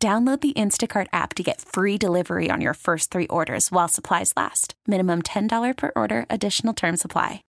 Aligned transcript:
Download 0.00 0.40
the 0.40 0.52
Instacart 0.52 1.08
app 1.12 1.34
to 1.34 1.42
get 1.42 1.60
free 1.60 1.98
delivery 1.98 2.50
on 2.52 2.60
your 2.60 2.74
first 2.74 3.10
three 3.10 3.26
orders 3.26 3.72
while 3.72 3.88
supplies 3.88 4.32
last. 4.36 4.74
Minimum 4.86 5.22
$10 5.22 5.76
per 5.76 5.90
order, 5.96 6.24
additional 6.30 6.72
term 6.72 6.96
supply. 6.96 7.42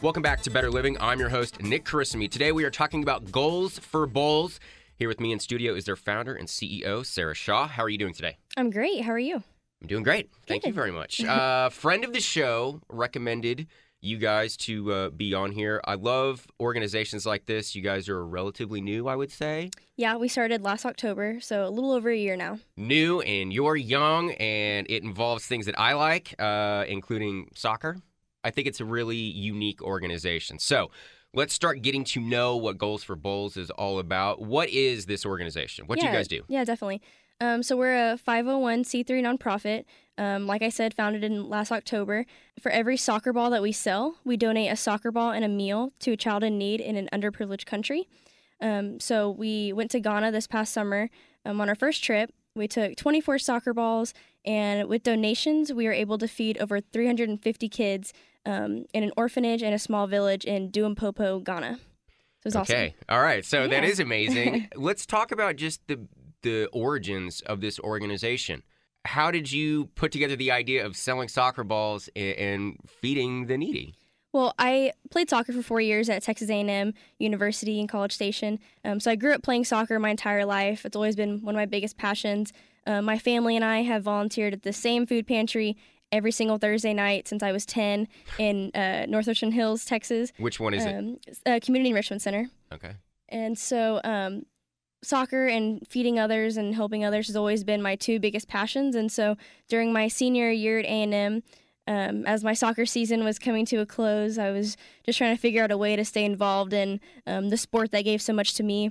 Welcome 0.00 0.22
back 0.22 0.40
to 0.40 0.50
Better 0.50 0.70
Living. 0.70 0.96
I'm 1.00 1.20
your 1.20 1.28
host, 1.28 1.60
Nick 1.62 1.84
Carissimi. 1.84 2.30
Today 2.30 2.50
we 2.50 2.64
are 2.64 2.70
talking 2.70 3.02
about 3.02 3.30
goals 3.30 3.78
for 3.78 4.06
bowls. 4.06 4.58
Here 4.96 5.08
with 5.08 5.20
me 5.20 5.32
in 5.32 5.38
studio 5.38 5.74
is 5.74 5.84
their 5.84 5.94
founder 5.94 6.34
and 6.34 6.48
CEO, 6.48 7.04
Sarah 7.04 7.34
Shaw. 7.34 7.68
How 7.68 7.82
are 7.82 7.90
you 7.90 7.98
doing 7.98 8.14
today? 8.14 8.38
I'm 8.56 8.70
great. 8.70 9.02
How 9.02 9.12
are 9.12 9.18
you? 9.18 9.42
I'm 9.82 9.86
doing 9.86 10.02
great. 10.02 10.30
Thank 10.46 10.64
you 10.64 10.72
very 10.72 10.92
much. 10.92 11.20
Uh, 11.28 11.68
friend 11.68 12.04
of 12.04 12.14
the 12.14 12.20
show 12.20 12.80
recommended 12.88 13.66
you 14.00 14.18
guys 14.18 14.56
to 14.56 14.92
uh, 14.92 15.10
be 15.10 15.34
on 15.34 15.52
here. 15.52 15.80
I 15.84 15.94
love 15.94 16.46
organizations 16.60 17.26
like 17.26 17.46
this. 17.46 17.74
You 17.74 17.82
guys 17.82 18.08
are 18.08 18.24
relatively 18.24 18.80
new, 18.80 19.08
I 19.08 19.16
would 19.16 19.30
say. 19.30 19.70
Yeah, 19.96 20.16
we 20.16 20.28
started 20.28 20.62
last 20.62 20.86
October, 20.86 21.40
so 21.40 21.66
a 21.66 21.70
little 21.70 21.92
over 21.92 22.10
a 22.10 22.16
year 22.16 22.36
now. 22.36 22.58
New, 22.76 23.20
and 23.22 23.52
you're 23.52 23.76
young, 23.76 24.32
and 24.32 24.86
it 24.88 25.02
involves 25.02 25.46
things 25.46 25.66
that 25.66 25.78
I 25.78 25.94
like, 25.94 26.34
uh, 26.38 26.84
including 26.88 27.50
soccer. 27.54 27.96
I 28.44 28.50
think 28.50 28.68
it's 28.68 28.80
a 28.80 28.84
really 28.84 29.16
unique 29.16 29.82
organization. 29.82 30.60
So 30.60 30.90
let's 31.34 31.52
start 31.52 31.82
getting 31.82 32.04
to 32.04 32.20
know 32.20 32.56
what 32.56 32.78
Goals 32.78 33.02
for 33.02 33.16
Bowls 33.16 33.56
is 33.56 33.70
all 33.70 33.98
about. 33.98 34.40
What 34.40 34.68
is 34.68 35.06
this 35.06 35.26
organization? 35.26 35.86
What 35.86 35.98
do 35.98 36.06
you 36.06 36.12
guys 36.12 36.28
do? 36.28 36.44
Yeah, 36.48 36.64
definitely. 36.64 37.02
Um, 37.40 37.62
so 37.62 37.76
we're 37.76 38.12
a 38.12 38.18
501c3 38.18 39.06
nonprofit. 39.22 39.84
Um, 40.18 40.46
like 40.46 40.62
I 40.62 40.68
said, 40.68 40.92
founded 40.94 41.22
in 41.24 41.48
last 41.48 41.70
October. 41.72 42.26
For 42.60 42.70
every 42.70 42.96
soccer 42.96 43.32
ball 43.32 43.50
that 43.50 43.62
we 43.62 43.72
sell, 43.72 44.16
we 44.24 44.36
donate 44.36 44.70
a 44.70 44.76
soccer 44.76 45.10
ball 45.12 45.30
and 45.30 45.44
a 45.44 45.48
meal 45.48 45.92
to 46.00 46.12
a 46.12 46.16
child 46.16 46.42
in 46.42 46.58
need 46.58 46.80
in 46.80 46.96
an 46.96 47.08
underprivileged 47.12 47.66
country. 47.66 48.08
Um, 48.60 48.98
so 48.98 49.30
we 49.30 49.72
went 49.72 49.90
to 49.92 50.00
Ghana 50.00 50.32
this 50.32 50.48
past 50.48 50.72
summer 50.72 51.08
um, 51.44 51.60
on 51.60 51.68
our 51.68 51.76
first 51.76 52.02
trip. 52.02 52.32
We 52.56 52.66
took 52.66 52.96
24 52.96 53.38
soccer 53.38 53.72
balls, 53.72 54.12
and 54.44 54.88
with 54.88 55.04
donations, 55.04 55.72
we 55.72 55.84
were 55.84 55.92
able 55.92 56.18
to 56.18 56.26
feed 56.26 56.58
over 56.58 56.80
350 56.80 57.68
kids 57.68 58.12
um, 58.44 58.86
in 58.92 59.04
an 59.04 59.12
orphanage 59.16 59.62
and 59.62 59.72
a 59.74 59.78
small 59.78 60.08
village 60.08 60.44
in 60.44 60.70
Duampopo, 60.72 61.44
Ghana. 61.44 61.76
So 61.78 61.78
it 61.78 62.44
was 62.44 62.56
awesome. 62.56 62.74
Okay. 62.74 62.94
All 63.08 63.22
right. 63.22 63.44
So 63.44 63.68
that 63.68 63.84
Yeah. 63.84 63.88
is 63.88 64.00
amazing. 64.00 64.68
Let's 64.76 65.06
talk 65.06 65.30
about 65.30 65.54
just 65.56 65.86
the 65.86 66.08
the 66.42 66.66
origins 66.72 67.40
of 67.42 67.60
this 67.60 67.78
organization. 67.80 68.62
How 69.04 69.30
did 69.30 69.50
you 69.50 69.86
put 69.94 70.12
together 70.12 70.36
the 70.36 70.50
idea 70.50 70.84
of 70.84 70.96
selling 70.96 71.28
soccer 71.28 71.64
balls 71.64 72.08
and, 72.14 72.76
feeding 72.86 73.46
the 73.46 73.56
needy? 73.56 73.94
Well, 74.32 74.54
I 74.58 74.92
played 75.10 75.30
soccer 75.30 75.52
for 75.52 75.62
four 75.62 75.80
years 75.80 76.10
at 76.10 76.22
Texas 76.22 76.50
A&M 76.50 76.92
University 77.18 77.80
in 77.80 77.86
College 77.86 78.12
Station. 78.12 78.58
Um, 78.84 79.00
so 79.00 79.10
I 79.10 79.16
grew 79.16 79.32
up 79.32 79.42
playing 79.42 79.64
soccer 79.64 79.98
my 79.98 80.10
entire 80.10 80.44
life. 80.44 80.84
It's 80.84 80.94
always 80.94 81.16
been 81.16 81.40
one 81.40 81.54
of 81.54 81.58
my 81.58 81.64
biggest 81.66 81.96
passions. 81.96 82.52
Uh, 82.86 83.00
my 83.00 83.18
family 83.18 83.56
and 83.56 83.64
I 83.64 83.82
have 83.82 84.02
volunteered 84.02 84.52
at 84.52 84.62
the 84.62 84.72
same 84.72 85.06
food 85.06 85.26
pantry 85.26 85.76
every 86.12 86.32
single 86.32 86.58
Thursday 86.58 86.94
night 86.94 87.28
since 87.28 87.42
I 87.42 87.52
was 87.52 87.66
10 87.66 88.08
in 88.38 88.70
uh, 88.74 89.06
North 89.08 89.28
Ocean 89.28 89.52
Hills, 89.52 89.84
Texas. 89.84 90.32
Which 90.38 90.60
one 90.60 90.74
is 90.74 90.84
it? 90.84 90.94
Um, 90.94 91.18
uh, 91.46 91.60
Community 91.62 91.90
Enrichment 91.90 92.22
Center. 92.22 92.48
Okay. 92.72 92.92
And 93.28 93.58
so, 93.58 94.00
um, 94.04 94.44
soccer 95.02 95.46
and 95.46 95.86
feeding 95.88 96.18
others 96.18 96.56
and 96.56 96.74
helping 96.74 97.04
others 97.04 97.28
has 97.28 97.36
always 97.36 97.64
been 97.64 97.82
my 97.82 97.96
two 97.96 98.18
biggest 98.18 98.48
passions. 98.48 98.94
And 98.94 99.10
so, 99.10 99.36
during 99.68 99.92
my 99.92 100.08
senior 100.08 100.50
year 100.50 100.78
at 100.78 100.84
A 100.84 100.88
and 100.88 101.14
M, 101.14 101.42
um, 101.86 102.26
as 102.26 102.44
my 102.44 102.52
soccer 102.52 102.84
season 102.84 103.24
was 103.24 103.38
coming 103.38 103.64
to 103.66 103.76
a 103.76 103.86
close, 103.86 104.38
I 104.38 104.50
was 104.50 104.76
just 105.04 105.18
trying 105.18 105.34
to 105.34 105.40
figure 105.40 105.64
out 105.64 105.70
a 105.70 105.78
way 105.78 105.96
to 105.96 106.04
stay 106.04 106.24
involved 106.24 106.72
in 106.72 107.00
um, 107.26 107.48
the 107.48 107.56
sport 107.56 107.92
that 107.92 108.04
gave 108.04 108.20
so 108.20 108.32
much 108.32 108.54
to 108.54 108.62
me. 108.62 108.90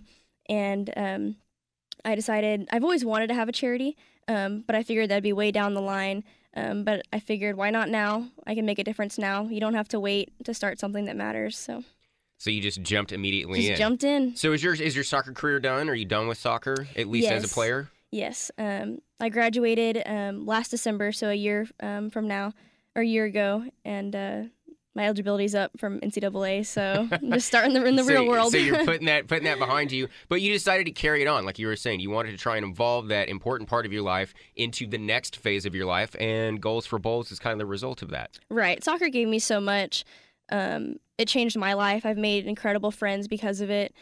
And 0.49 0.91
um, 0.97 1.35
I 2.03 2.15
decided 2.15 2.67
I've 2.71 2.83
always 2.83 3.05
wanted 3.05 3.27
to 3.27 3.35
have 3.35 3.49
a 3.49 3.51
charity, 3.51 3.95
um, 4.27 4.63
but 4.65 4.75
I 4.75 4.81
figured 4.83 5.09
that'd 5.09 5.23
be 5.23 5.33
way 5.33 5.51
down 5.51 5.73
the 5.73 5.81
line. 5.81 6.23
Um, 6.55 6.83
but 6.83 7.05
I 7.13 7.19
figured, 7.19 7.55
why 7.55 7.69
not 7.69 7.87
now? 7.87 8.29
I 8.47 8.55
can 8.55 8.65
make 8.65 8.79
a 8.79 8.83
difference 8.83 9.19
now. 9.19 9.43
You 9.43 9.59
don't 9.59 9.75
have 9.75 9.89
to 9.89 9.99
wait 9.99 10.33
to 10.45 10.55
start 10.55 10.79
something 10.79 11.05
that 11.05 11.15
matters. 11.15 11.55
So 11.55 11.83
So 12.37 12.49
you 12.49 12.61
just 12.61 12.81
jumped 12.81 13.11
immediately 13.11 13.61
just 13.61 13.71
in. 13.71 13.77
jumped 13.77 14.03
in. 14.03 14.35
So 14.35 14.53
is 14.53 14.63
your 14.63 14.73
is 14.73 14.95
your 14.95 15.03
soccer 15.03 15.33
career 15.33 15.59
done? 15.59 15.89
Are 15.89 15.95
you 15.95 16.05
done 16.05 16.27
with 16.27 16.37
soccer 16.37 16.87
at 16.95 17.07
least 17.07 17.29
as 17.29 17.43
a 17.43 17.47
player? 17.47 17.89
Yes, 18.11 18.51
um, 18.57 18.99
I 19.19 19.29
graduated 19.29 20.01
um, 20.05 20.45
last 20.45 20.69
December, 20.71 21.11
so 21.11 21.29
a 21.29 21.33
year 21.33 21.67
um, 21.81 22.09
from 22.09 22.27
now, 22.27 22.53
or 22.95 23.01
a 23.01 23.05
year 23.05 23.25
ago, 23.25 23.65
and 23.83 24.15
uh, 24.15 24.43
my 24.95 25.05
eligibility's 25.05 25.53
up 25.53 25.71
from 25.77 25.99
NCAA. 25.99 26.65
So 26.65 27.07
I'm 27.11 27.31
just 27.31 27.47
starting 27.47 27.73
the, 27.73 27.83
in 27.85 27.95
the 27.95 28.03
so, 28.03 28.09
real 28.09 28.27
world. 28.27 28.51
So 28.51 28.57
you're 28.57 28.85
putting 28.85 29.07
that 29.07 29.27
putting 29.27 29.43
that 29.43 29.59
behind 29.59 29.91
you, 29.91 30.07
but 30.29 30.41
you 30.41 30.53
decided 30.53 30.85
to 30.85 30.91
carry 30.91 31.21
it 31.21 31.27
on, 31.27 31.45
like 31.45 31.59
you 31.59 31.67
were 31.67 31.75
saying. 31.75 31.99
You 31.99 32.09
wanted 32.09 32.31
to 32.31 32.37
try 32.37 32.55
and 32.55 32.65
involve 32.65 33.09
that 33.09 33.29
important 33.29 33.69
part 33.69 33.85
of 33.85 33.91
your 33.91 34.03
life 34.03 34.33
into 34.55 34.87
the 34.87 34.97
next 34.97 35.37
phase 35.37 35.65
of 35.65 35.75
your 35.75 35.85
life, 35.85 36.15
and 36.19 36.61
goals 36.61 36.85
for 36.85 36.99
bowls 36.99 37.31
is 37.31 37.39
kind 37.39 37.53
of 37.53 37.59
the 37.59 37.65
result 37.65 38.01
of 38.01 38.09
that. 38.09 38.39
right, 38.49 38.83
soccer 38.83 39.09
gave 39.09 39.27
me 39.27 39.39
so 39.39 39.59
much. 39.59 40.05
Um, 40.49 40.97
it 41.17 41.27
changed 41.27 41.57
my 41.57 41.73
life. 41.73 42.05
I've 42.05 42.17
made 42.17 42.45
incredible 42.45 42.91
friends 42.91 43.27
because 43.27 43.61
of 43.61 43.69
it. 43.69 43.93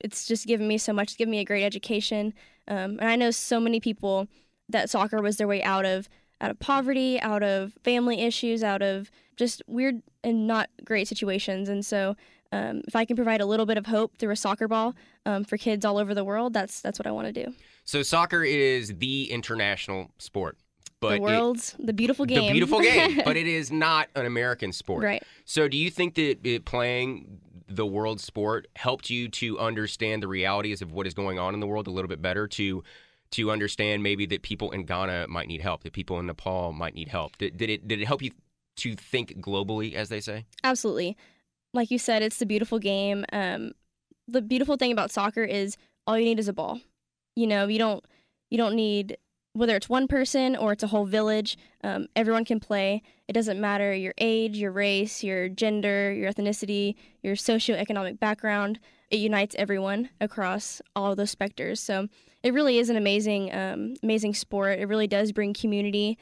It's 0.00 0.26
just 0.26 0.46
given 0.46 0.68
me 0.68 0.78
so 0.78 0.92
much. 0.92 1.08
It's 1.08 1.16
given 1.16 1.30
me 1.30 1.38
a 1.38 1.44
great 1.44 1.64
education, 1.64 2.34
um, 2.68 2.98
and 2.98 3.04
I 3.04 3.16
know 3.16 3.30
so 3.30 3.60
many 3.60 3.80
people 3.80 4.28
that 4.68 4.90
soccer 4.90 5.20
was 5.20 5.36
their 5.36 5.46
way 5.46 5.62
out 5.62 5.84
of 5.84 6.08
out 6.40 6.50
of 6.50 6.58
poverty, 6.58 7.20
out 7.20 7.42
of 7.42 7.72
family 7.84 8.20
issues, 8.20 8.62
out 8.62 8.82
of 8.82 9.10
just 9.36 9.62
weird 9.66 10.02
and 10.22 10.46
not 10.46 10.68
great 10.84 11.08
situations. 11.08 11.68
And 11.68 11.84
so, 11.84 12.16
um, 12.52 12.82
if 12.86 12.94
I 12.94 13.04
can 13.04 13.16
provide 13.16 13.40
a 13.40 13.46
little 13.46 13.66
bit 13.66 13.78
of 13.78 13.86
hope 13.86 14.16
through 14.18 14.32
a 14.32 14.36
soccer 14.36 14.68
ball 14.68 14.94
um, 15.26 15.44
for 15.44 15.56
kids 15.56 15.84
all 15.84 15.98
over 15.98 16.14
the 16.14 16.24
world, 16.24 16.52
that's 16.52 16.80
that's 16.80 16.98
what 16.98 17.06
I 17.06 17.10
want 17.10 17.32
to 17.32 17.44
do. 17.44 17.54
So 17.84 18.02
soccer 18.02 18.44
is 18.44 18.94
the 18.98 19.30
international 19.30 20.10
sport, 20.18 20.58
but 21.08 21.10
the 21.10 21.14
it- 21.16 21.20
world's 21.22 21.74
the 21.78 21.92
beautiful 21.92 22.24
game. 22.24 22.46
the 22.46 22.52
beautiful 22.52 22.80
game, 22.80 23.20
but 23.24 23.36
it 23.36 23.46
is 23.46 23.70
not 23.70 24.08
an 24.14 24.26
American 24.26 24.72
sport. 24.72 25.04
right. 25.04 25.22
So, 25.44 25.68
do 25.68 25.76
you 25.76 25.90
think 25.90 26.14
that 26.16 26.38
it 26.44 26.64
playing 26.64 27.40
the 27.66 27.86
world 27.86 28.20
sport 28.20 28.68
helped 28.76 29.08
you 29.10 29.28
to 29.28 29.58
understand 29.58 30.22
the 30.22 30.28
realities 30.28 30.82
of 30.82 30.92
what 30.92 31.06
is 31.06 31.14
going 31.14 31.38
on 31.38 31.54
in 31.54 31.60
the 31.60 31.66
world 31.66 31.86
a 31.86 31.90
little 31.90 32.08
bit 32.08 32.20
better? 32.22 32.46
To 32.48 32.82
to 33.30 33.50
understand 33.50 34.02
maybe 34.02 34.26
that 34.26 34.42
people 34.42 34.70
in 34.70 34.84
Ghana 34.84 35.26
might 35.28 35.48
need 35.48 35.60
help, 35.60 35.82
that 35.82 35.92
people 35.92 36.20
in 36.20 36.26
Nepal 36.26 36.72
might 36.72 36.94
need 36.94 37.08
help. 37.08 37.36
Did, 37.38 37.56
did 37.56 37.70
it 37.70 37.88
did 37.88 38.00
it 38.00 38.06
help 38.06 38.22
you 38.22 38.30
to 38.76 38.94
think 38.94 39.40
globally, 39.40 39.94
as 39.94 40.08
they 40.08 40.20
say? 40.20 40.44
Absolutely. 40.62 41.16
Like 41.72 41.90
you 41.90 41.98
said, 41.98 42.22
it's 42.22 42.36
the 42.38 42.46
beautiful 42.46 42.78
game. 42.78 43.24
Um, 43.32 43.72
the 44.28 44.40
beautiful 44.40 44.76
thing 44.76 44.92
about 44.92 45.10
soccer 45.10 45.42
is 45.42 45.76
all 46.06 46.18
you 46.18 46.24
need 46.24 46.38
is 46.38 46.48
a 46.48 46.52
ball. 46.52 46.80
You 47.34 47.46
know, 47.48 47.66
you 47.66 47.78
don't 47.78 48.04
you 48.50 48.58
don't 48.58 48.76
need 48.76 49.16
whether 49.54 49.76
it's 49.76 49.88
one 49.88 50.06
person 50.06 50.54
or 50.56 50.72
it's 50.72 50.82
a 50.82 50.88
whole 50.88 51.06
village. 51.06 51.56
Um, 51.82 52.08
everyone 52.14 52.44
can 52.44 52.60
play. 52.60 53.02
It 53.28 53.32
doesn't 53.32 53.60
matter 53.60 53.94
your 53.94 54.14
age, 54.18 54.58
your 54.58 54.72
race, 54.72 55.24
your 55.24 55.48
gender, 55.48 56.12
your 56.12 56.32
ethnicity, 56.32 56.96
your 57.22 57.36
socioeconomic 57.36 58.20
background. 58.20 58.80
It 59.10 59.18
unites 59.18 59.54
everyone 59.58 60.10
across 60.20 60.82
all 60.96 61.14
those 61.14 61.30
specters. 61.30 61.80
So 61.80 62.08
it 62.42 62.52
really 62.52 62.78
is 62.78 62.90
an 62.90 62.96
amazing, 62.96 63.54
um, 63.54 63.94
amazing 64.02 64.34
sport. 64.34 64.78
It 64.78 64.88
really 64.88 65.06
does 65.06 65.32
bring 65.32 65.54
community, 65.54 66.18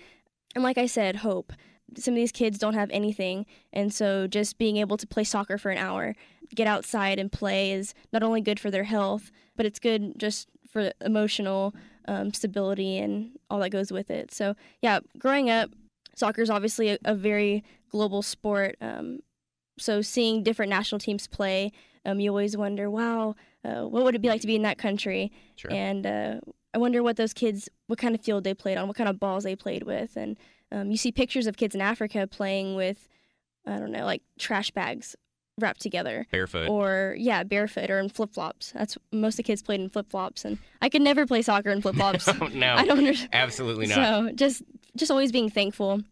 and 0.55 0.63
like 0.63 0.79
I 0.79 0.87
said, 0.87 1.17
hope. 1.17 1.53
Some 1.97 2.15
of 2.15 2.17
these 2.17 2.33
kids 2.33 2.59
don't 2.59 2.75
have 2.75 2.91
anything, 2.91 3.45
and 3.73 3.93
so 3.93 4.27
just 4.27 4.57
being 4.57 4.77
able 4.77 4.97
to 4.97 5.07
play 5.07 5.25
soccer 5.25 5.59
for 5.59 5.71
an 5.71 5.79
hour, 5.79 6.15
get 6.55 6.67
outside 6.67 7.19
and 7.19 7.31
play 7.31 7.73
is 7.73 7.93
not 8.13 8.23
only 8.23 8.41
good 8.41 8.61
for 8.61 8.71
their 8.71 8.85
health, 8.85 9.31
but 9.57 9.67
it's 9.67 9.79
good 9.79 10.19
just 10.19 10.49
for 10.71 10.93
emotional 11.05 11.75
um, 12.09 12.33
stability 12.33 12.99
and 12.99 13.39
all 13.51 13.59
that 13.61 13.71
goes 13.71 13.93
with 13.93 14.11
it. 14.11 14.33
So, 14.33 14.55
yeah, 14.81 15.01
growing 15.19 15.51
up, 15.51 15.71
soccer 16.15 16.43
is 16.43 16.51
obviously 16.51 16.91
a, 16.91 16.99
a 17.05 17.15
very 17.15 17.65
global 17.91 18.23
sport. 18.23 18.77
Um, 18.81 19.21
so, 19.79 20.03
seeing 20.03 20.43
different 20.43 20.71
national 20.71 20.99
teams 20.99 21.27
play, 21.27 21.73
um, 22.05 22.21
you 22.21 22.31
always 22.31 22.57
wonder, 22.57 22.91
wow, 22.91 23.37
uh, 23.65 23.83
what 23.83 24.05
would 24.05 24.15
it 24.15 24.23
be 24.23 24.29
like 24.29 24.41
to 24.41 24.47
be 24.47 24.57
in 24.57 24.63
that 24.63 24.79
country? 24.79 25.33
Sure. 25.57 25.73
And 25.73 26.07
uh, 26.07 26.41
I 26.75 26.79
wonder 26.79 27.03
what 27.03 27.17
those 27.17 27.33
kids, 27.33 27.69
what 27.87 27.99
kind 27.99 28.15
of 28.15 28.21
field 28.21 28.45
they 28.45 28.55
played 28.55 28.79
on, 28.79 28.89
what 28.89 28.97
kind 28.97 29.09
of 29.09 29.21
balls 29.21 29.45
they 29.45 29.57
played 29.57 29.85
with. 29.85 30.17
And 30.17 30.37
um, 30.71 30.91
you 30.91 30.97
see 30.97 31.13
pictures 31.13 31.47
of 31.47 31.57
kids 31.57 31.75
in 31.75 31.81
Africa 31.81 32.27
playing 32.27 32.75
with, 32.75 33.09
I 33.67 33.79
don't 33.79 33.93
know, 33.93 34.05
like 34.05 34.23
trash 34.39 34.71
bags 34.71 35.15
wrapped 35.63 35.81
together. 35.81 36.27
Barefoot. 36.31 36.69
Or 36.69 37.15
yeah, 37.19 37.43
barefoot 37.43 37.91
or 37.91 37.99
in 37.99 38.09
flip 38.09 38.33
flops. 38.33 38.73
That's 38.73 38.99
most 39.11 39.35
of 39.35 39.39
the 39.39 39.43
kids 39.45 39.63
played 39.63 39.81
in 39.81 39.89
flip 39.89 40.11
flops, 40.11 40.45
and 40.45 40.59
I 40.81 40.89
could 40.89 41.03
never 41.03 41.27
play 41.27 41.43
soccer 41.43 41.71
in 41.71 41.81
flip 41.81 41.95
flops. 41.95 42.27
no, 42.53 42.75
I 42.75 42.85
don't 42.85 42.99
understand. 42.99 43.31
absolutely 43.33 43.87
not. 43.87 43.97
So 43.97 44.31
just 44.35 44.63
just 44.97 45.11
always 45.11 45.33
being 45.33 45.49
thankful 45.49 46.03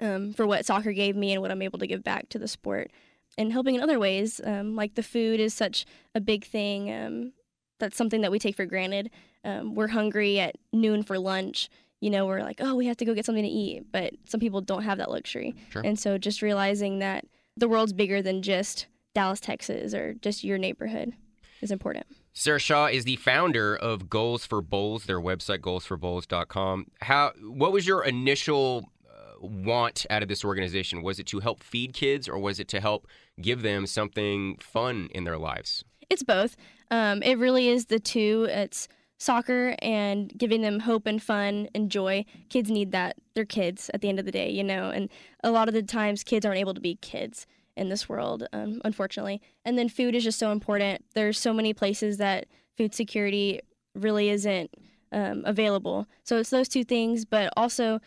um, 0.00 0.32
for 0.32 0.46
what 0.46 0.64
soccer 0.64 0.92
gave 0.92 1.16
me 1.16 1.32
and 1.32 1.42
what 1.42 1.50
I'm 1.50 1.62
able 1.62 1.78
to 1.80 1.86
give 1.86 2.04
back 2.04 2.28
to 2.30 2.38
the 2.38 2.48
sport, 2.48 2.90
and 3.36 3.52
helping 3.52 3.74
in 3.74 3.80
other 3.80 3.98
ways. 3.98 4.40
Um, 4.44 4.76
like 4.76 4.94
the 4.94 5.02
food 5.02 5.40
is 5.40 5.54
such 5.54 5.86
a 6.14 6.20
big 6.20 6.44
thing. 6.44 6.92
Um, 6.92 7.32
that's 7.78 7.96
something 7.96 8.20
that 8.20 8.30
we 8.30 8.38
take 8.38 8.56
for 8.56 8.66
granted. 8.66 9.10
Um, 9.44 9.74
we're 9.74 9.88
hungry 9.88 10.38
at 10.38 10.56
noon 10.72 11.02
for 11.02 11.18
lunch. 11.18 11.68
You 12.00 12.10
know, 12.10 12.26
we're 12.26 12.42
like, 12.42 12.58
oh, 12.60 12.74
we 12.74 12.86
have 12.86 12.96
to 12.98 13.04
go 13.04 13.14
get 13.14 13.24
something 13.24 13.44
to 13.44 13.48
eat, 13.50 13.86
but 13.92 14.14
some 14.24 14.40
people 14.40 14.60
don't 14.60 14.82
have 14.82 14.98
that 14.98 15.10
luxury. 15.10 15.54
Sure. 15.70 15.82
And 15.84 15.98
so 15.98 16.18
just 16.18 16.42
realizing 16.42 16.98
that 16.98 17.24
the 17.56 17.68
world's 17.68 17.92
bigger 17.92 18.22
than 18.22 18.42
just 18.42 18.86
Dallas, 19.14 19.40
Texas, 19.40 19.94
or 19.94 20.14
just 20.14 20.44
your 20.44 20.58
neighborhood 20.58 21.12
is 21.60 21.70
important. 21.70 22.06
Sarah 22.32 22.58
Shaw 22.58 22.86
is 22.86 23.04
the 23.04 23.16
founder 23.16 23.76
of 23.76 24.08
Goals 24.08 24.46
for 24.46 24.62
Bowls, 24.62 25.04
their 25.04 25.20
website 25.20 25.58
goalsforbowls.com. 25.58 26.86
How 27.02 27.32
what 27.42 27.72
was 27.72 27.86
your 27.86 28.04
initial 28.04 28.88
uh, 29.06 29.46
want 29.46 30.06
out 30.08 30.22
of 30.22 30.28
this 30.28 30.44
organization? 30.44 31.02
Was 31.02 31.18
it 31.18 31.26
to 31.26 31.40
help 31.40 31.62
feed 31.62 31.92
kids 31.92 32.28
or 32.28 32.38
was 32.38 32.58
it 32.58 32.68
to 32.68 32.80
help 32.80 33.06
give 33.40 33.62
them 33.62 33.86
something 33.86 34.56
fun 34.60 35.08
in 35.14 35.24
their 35.24 35.38
lives? 35.38 35.84
It's 36.08 36.22
both. 36.22 36.56
Um, 36.90 37.22
it 37.22 37.38
really 37.38 37.68
is 37.68 37.86
the 37.86 38.00
two. 38.00 38.46
It's 38.50 38.88
soccer 39.22 39.76
and 39.80 40.36
giving 40.36 40.62
them 40.62 40.80
hope 40.80 41.06
and 41.06 41.22
fun 41.22 41.68
and 41.74 41.90
joy. 41.90 42.24
Kids 42.48 42.70
need 42.70 42.90
that. 42.90 43.16
They're 43.34 43.44
kids 43.44 43.90
at 43.94 44.00
the 44.00 44.08
end 44.08 44.18
of 44.18 44.24
the 44.24 44.32
day, 44.32 44.50
you 44.50 44.64
know, 44.64 44.90
and 44.90 45.08
a 45.44 45.50
lot 45.50 45.68
of 45.68 45.74
the 45.74 45.82
times 45.82 46.24
kids 46.24 46.44
aren't 46.44 46.58
able 46.58 46.74
to 46.74 46.80
be 46.80 46.96
kids 46.96 47.46
in 47.76 47.88
this 47.88 48.08
world, 48.08 48.46
um, 48.52 48.82
unfortunately. 48.84 49.40
And 49.64 49.78
then 49.78 49.88
food 49.88 50.14
is 50.14 50.24
just 50.24 50.38
so 50.38 50.50
important. 50.50 51.04
There's 51.14 51.38
so 51.38 51.54
many 51.54 51.72
places 51.72 52.18
that 52.18 52.46
food 52.76 52.94
security 52.94 53.60
really 53.94 54.28
isn't 54.28 54.70
um, 55.12 55.42
available. 55.46 56.08
So 56.24 56.38
it's 56.38 56.50
those 56.50 56.68
two 56.68 56.84
things, 56.84 57.24
but 57.24 57.52
also 57.56 58.00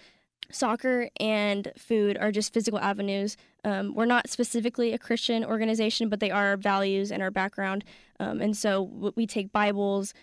soccer 0.52 1.10
and 1.20 1.72
food 1.78 2.18
are 2.18 2.32
just 2.32 2.54
physical 2.54 2.80
avenues. 2.80 3.38
Um, 3.64 3.96
we're 3.96 4.06
not 4.06 4.30
specifically 4.30 4.94
a 4.94 5.00
Christian 5.00 5.46
organization, 5.46 6.10
but 6.10 6.20
they 6.20 6.30
are 6.30 6.48
our 6.48 6.58
values 6.58 7.12
and 7.12 7.24
our 7.24 7.32
background. 7.32 7.84
Um, 8.20 8.42
and 8.42 8.56
so 8.56 9.14
we 9.16 9.26
take 9.26 9.52
Bibles 9.52 10.14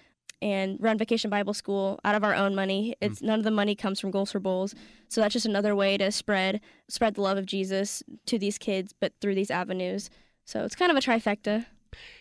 and 0.43 0.77
run 0.81 0.99
Vacation 0.99 1.31
Bible 1.31 1.55
School 1.55 2.01
out 2.05 2.15
of 2.15 2.25
our 2.25 2.35
own 2.35 2.55
money. 2.55 2.91
Mm-hmm. 2.91 3.13
It's 3.13 3.23
none 3.23 3.39
of 3.39 3.45
the 3.45 3.51
money 3.51 3.75
comes 3.75 4.01
from 4.01 4.11
Goals 4.11 4.33
for 4.33 4.41
Bowls. 4.41 4.75
So 5.09 5.21
that's 5.21 5.33
just 5.33 5.47
another 5.47 5.75
way 5.75 5.97
to 5.97 6.11
spread 6.11 6.61
spread 6.89 7.15
the 7.15 7.23
love 7.23 7.39
of 7.39 7.47
Jesus 7.47 8.03
to 8.27 8.39
these 8.39 8.59
kids, 8.59 8.93
but 8.99 9.13
through 9.21 9.37
these 9.37 9.51
avenues. 9.51 10.11
So 10.45 10.65
it's 10.65 10.75
kind 10.75 10.91
of 10.91 10.99
a 10.99 11.01
trifecta. 11.01 11.67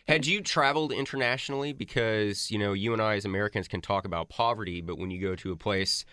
Had 0.08 0.26
you 0.26 0.42
traveled 0.42 0.92
internationally? 0.92 1.74
Because, 1.74 2.52
you 2.52 2.60
know, 2.60 2.74
you 2.74 2.94
and 2.94 3.02
I 3.02 3.16
as 3.16 3.26
Americans 3.26 3.68
can 3.68 3.82
talk 3.82 4.06
about 4.06 4.30
poverty, 4.30 4.82
but 4.82 4.98
when 4.98 5.12
you 5.12 5.20
go 5.20 5.36
to 5.36 5.52
a 5.52 5.56
place 5.56 6.06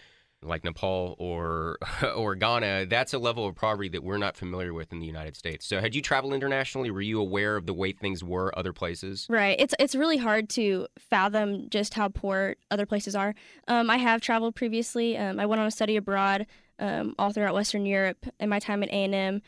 like 0.43 0.63
Nepal 0.65 1.17
or 1.19 1.79
or 2.17 2.35
Ghana, 2.35 2.87
that's 2.87 3.13
a 3.13 3.19
level 3.19 3.47
of 3.47 3.55
poverty 3.57 3.89
that 3.91 4.03
we're 4.05 4.19
not 4.19 4.37
familiar 4.37 4.73
with 4.73 4.93
in 4.93 5.01
the 5.01 5.07
United 5.07 5.37
States. 5.37 5.67
So, 5.67 5.81
had 5.81 5.95
you 5.95 6.03
traveled 6.03 6.33
internationally? 6.35 6.91
Were 6.91 7.01
you 7.01 7.21
aware 7.21 7.57
of 7.57 7.67
the 7.67 7.75
way 7.75 7.93
things 7.93 8.23
were 8.23 8.57
other 8.59 8.73
places? 8.73 9.27
Right. 9.29 9.57
It's 9.59 9.75
it's 9.79 9.95
really 9.95 10.19
hard 10.19 10.49
to 10.51 10.87
fathom 10.99 11.69
just 11.71 11.95
how 11.95 12.09
poor 12.09 12.55
other 12.71 12.87
places 12.87 13.15
are. 13.15 13.35
Um, 13.67 13.91
I 13.91 13.97
have 13.97 14.21
traveled 14.21 14.55
previously. 14.55 15.17
Um, 15.19 15.41
I 15.41 15.47
went 15.47 15.61
on 15.61 15.67
a 15.67 15.71
study 15.73 15.97
abroad 15.97 16.47
um, 16.79 17.15
all 17.19 17.33
throughout 17.33 17.55
Western 17.55 17.85
Europe 17.87 18.27
in 18.39 18.49
my 18.49 18.59
time 18.61 18.83
at 18.83 18.89
A 18.91 18.93
and 19.05 19.15
M. 19.15 19.43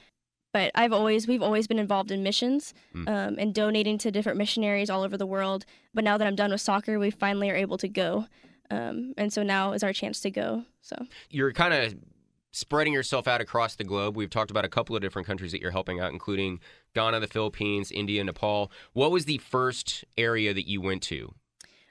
But 0.52 0.72
I've 0.75 0.93
always 0.93 1.28
we've 1.28 1.43
always 1.43 1.69
been 1.69 1.78
involved 1.78 2.10
in 2.10 2.25
missions 2.25 2.75
Mm. 2.93 3.08
um, 3.08 3.36
and 3.38 3.54
donating 3.54 3.98
to 3.98 4.10
different 4.10 4.36
missionaries 4.36 4.90
all 4.90 5.04
over 5.04 5.16
the 5.16 5.26
world. 5.26 5.64
But 5.94 6.02
now 6.02 6.19
that 6.19 6.26
I'm 6.26 6.34
done 6.34 6.50
with 6.50 6.60
soccer, 6.60 6.98
we 6.98 7.12
finally 7.12 7.48
are 7.50 7.54
able 7.54 7.78
to 7.78 7.86
go. 7.88 8.26
Um, 8.70 9.14
and 9.17 9.32
so 9.32 9.43
now 9.43 9.72
is 9.72 9.82
our 9.82 9.93
chance 9.93 10.20
to 10.20 10.31
go. 10.31 10.64
So 10.81 10.96
You're 11.28 11.52
kind 11.52 11.75
of 11.75 11.94
spreading 12.52 12.93
yourself 12.93 13.28
out 13.28 13.40
across 13.40 13.76
the 13.76 13.84
globe. 13.84 14.17
We've 14.17 14.31
talked 14.31 14.50
about 14.50 14.64
a 14.64 14.69
couple 14.69 14.96
of 14.96 15.02
different 15.02 15.26
countries 15.26 15.52
that 15.52 15.61
you're 15.61 15.70
helping 15.70 16.00
out, 16.00 16.12
including 16.12 16.61
Ghana, 16.94 17.20
the 17.20 17.28
Philippines, 17.28 17.90
India, 17.90 18.22
Nepal. 18.25 18.72
What 18.93 19.11
was 19.11 19.25
the 19.25 19.38
first 19.38 20.05
area 20.17 20.52
that 20.55 20.69
you 20.69 20.81
went 20.81 21.02
to? 21.05 21.34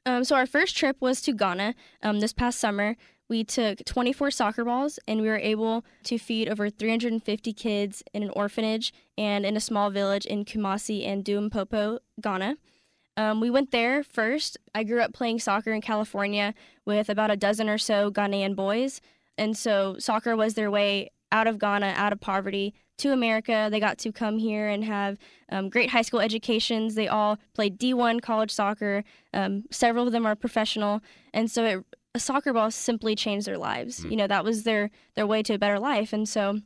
Um, 0.05 0.23
so 0.23 0.35
our 0.35 0.45
first 0.45 0.75
trip 0.75 0.97
was 0.99 1.21
to 1.21 1.33
Ghana 1.33 1.75
um, 2.01 2.19
this 2.19 2.33
past 2.33 2.59
summer. 2.59 2.95
We 3.27 3.43
took 3.43 3.85
24 3.85 4.31
soccer 4.31 4.65
balls 4.65 4.97
and 5.07 5.21
we 5.21 5.27
were 5.27 5.37
able 5.37 5.85
to 6.05 6.17
feed 6.17 6.49
over 6.49 6.69
350 6.69 7.53
kids 7.53 8.01
in 8.11 8.23
an 8.23 8.31
orphanage 8.31 8.91
and 9.17 9.45
in 9.45 9.55
a 9.55 9.59
small 9.59 9.91
village 9.91 10.25
in 10.25 10.45
Kumasi 10.45 11.05
and 11.07 11.23
Duimpopo, 11.23 11.99
Ghana. 12.19 12.57
Um, 13.19 13.41
we 13.41 13.49
went 13.49 13.71
there 13.71 14.01
first. 14.01 14.57
I 14.73 14.85
grew 14.85 15.01
up 15.01 15.11
playing 15.11 15.39
soccer 15.39 15.73
in 15.73 15.81
California 15.81 16.53
with 16.85 17.09
about 17.09 17.29
a 17.29 17.35
dozen 17.35 17.67
or 17.67 17.77
so 17.77 18.09
Ghanaian 18.09 18.55
boys. 18.55 19.01
And 19.37 19.57
so 19.57 19.97
soccer 19.99 20.37
was 20.37 20.53
their 20.53 20.71
way 20.71 21.11
out 21.29 21.45
of 21.45 21.59
Ghana, 21.59 21.95
out 21.97 22.13
of 22.13 22.21
poverty, 22.21 22.73
to 22.99 23.11
America. 23.11 23.67
They 23.69 23.81
got 23.81 23.97
to 23.99 24.13
come 24.13 24.37
here 24.37 24.69
and 24.69 24.85
have 24.85 25.17
um, 25.51 25.69
great 25.69 25.89
high 25.89 26.01
school 26.01 26.21
educations. 26.21 26.95
They 26.95 27.09
all 27.09 27.37
played 27.53 27.77
D1 27.77 28.21
college 28.21 28.51
soccer. 28.51 29.03
Um, 29.33 29.65
several 29.69 30.07
of 30.07 30.13
them 30.13 30.25
are 30.25 30.35
professional. 30.35 31.01
And 31.33 31.51
so 31.51 31.65
it, 31.65 31.85
a 32.15 32.21
soccer 32.21 32.53
ball 32.53 32.71
simply 32.71 33.15
changed 33.15 33.47
their 33.47 33.57
lives. 33.57 33.99
Mm. 33.99 34.11
You 34.11 34.17
know, 34.17 34.27
that 34.27 34.45
was 34.45 34.63
their, 34.63 34.91
their 35.15 35.27
way 35.27 35.43
to 35.43 35.55
a 35.55 35.59
better 35.59 35.77
life. 35.77 36.13
And 36.13 36.27
so 36.27 36.61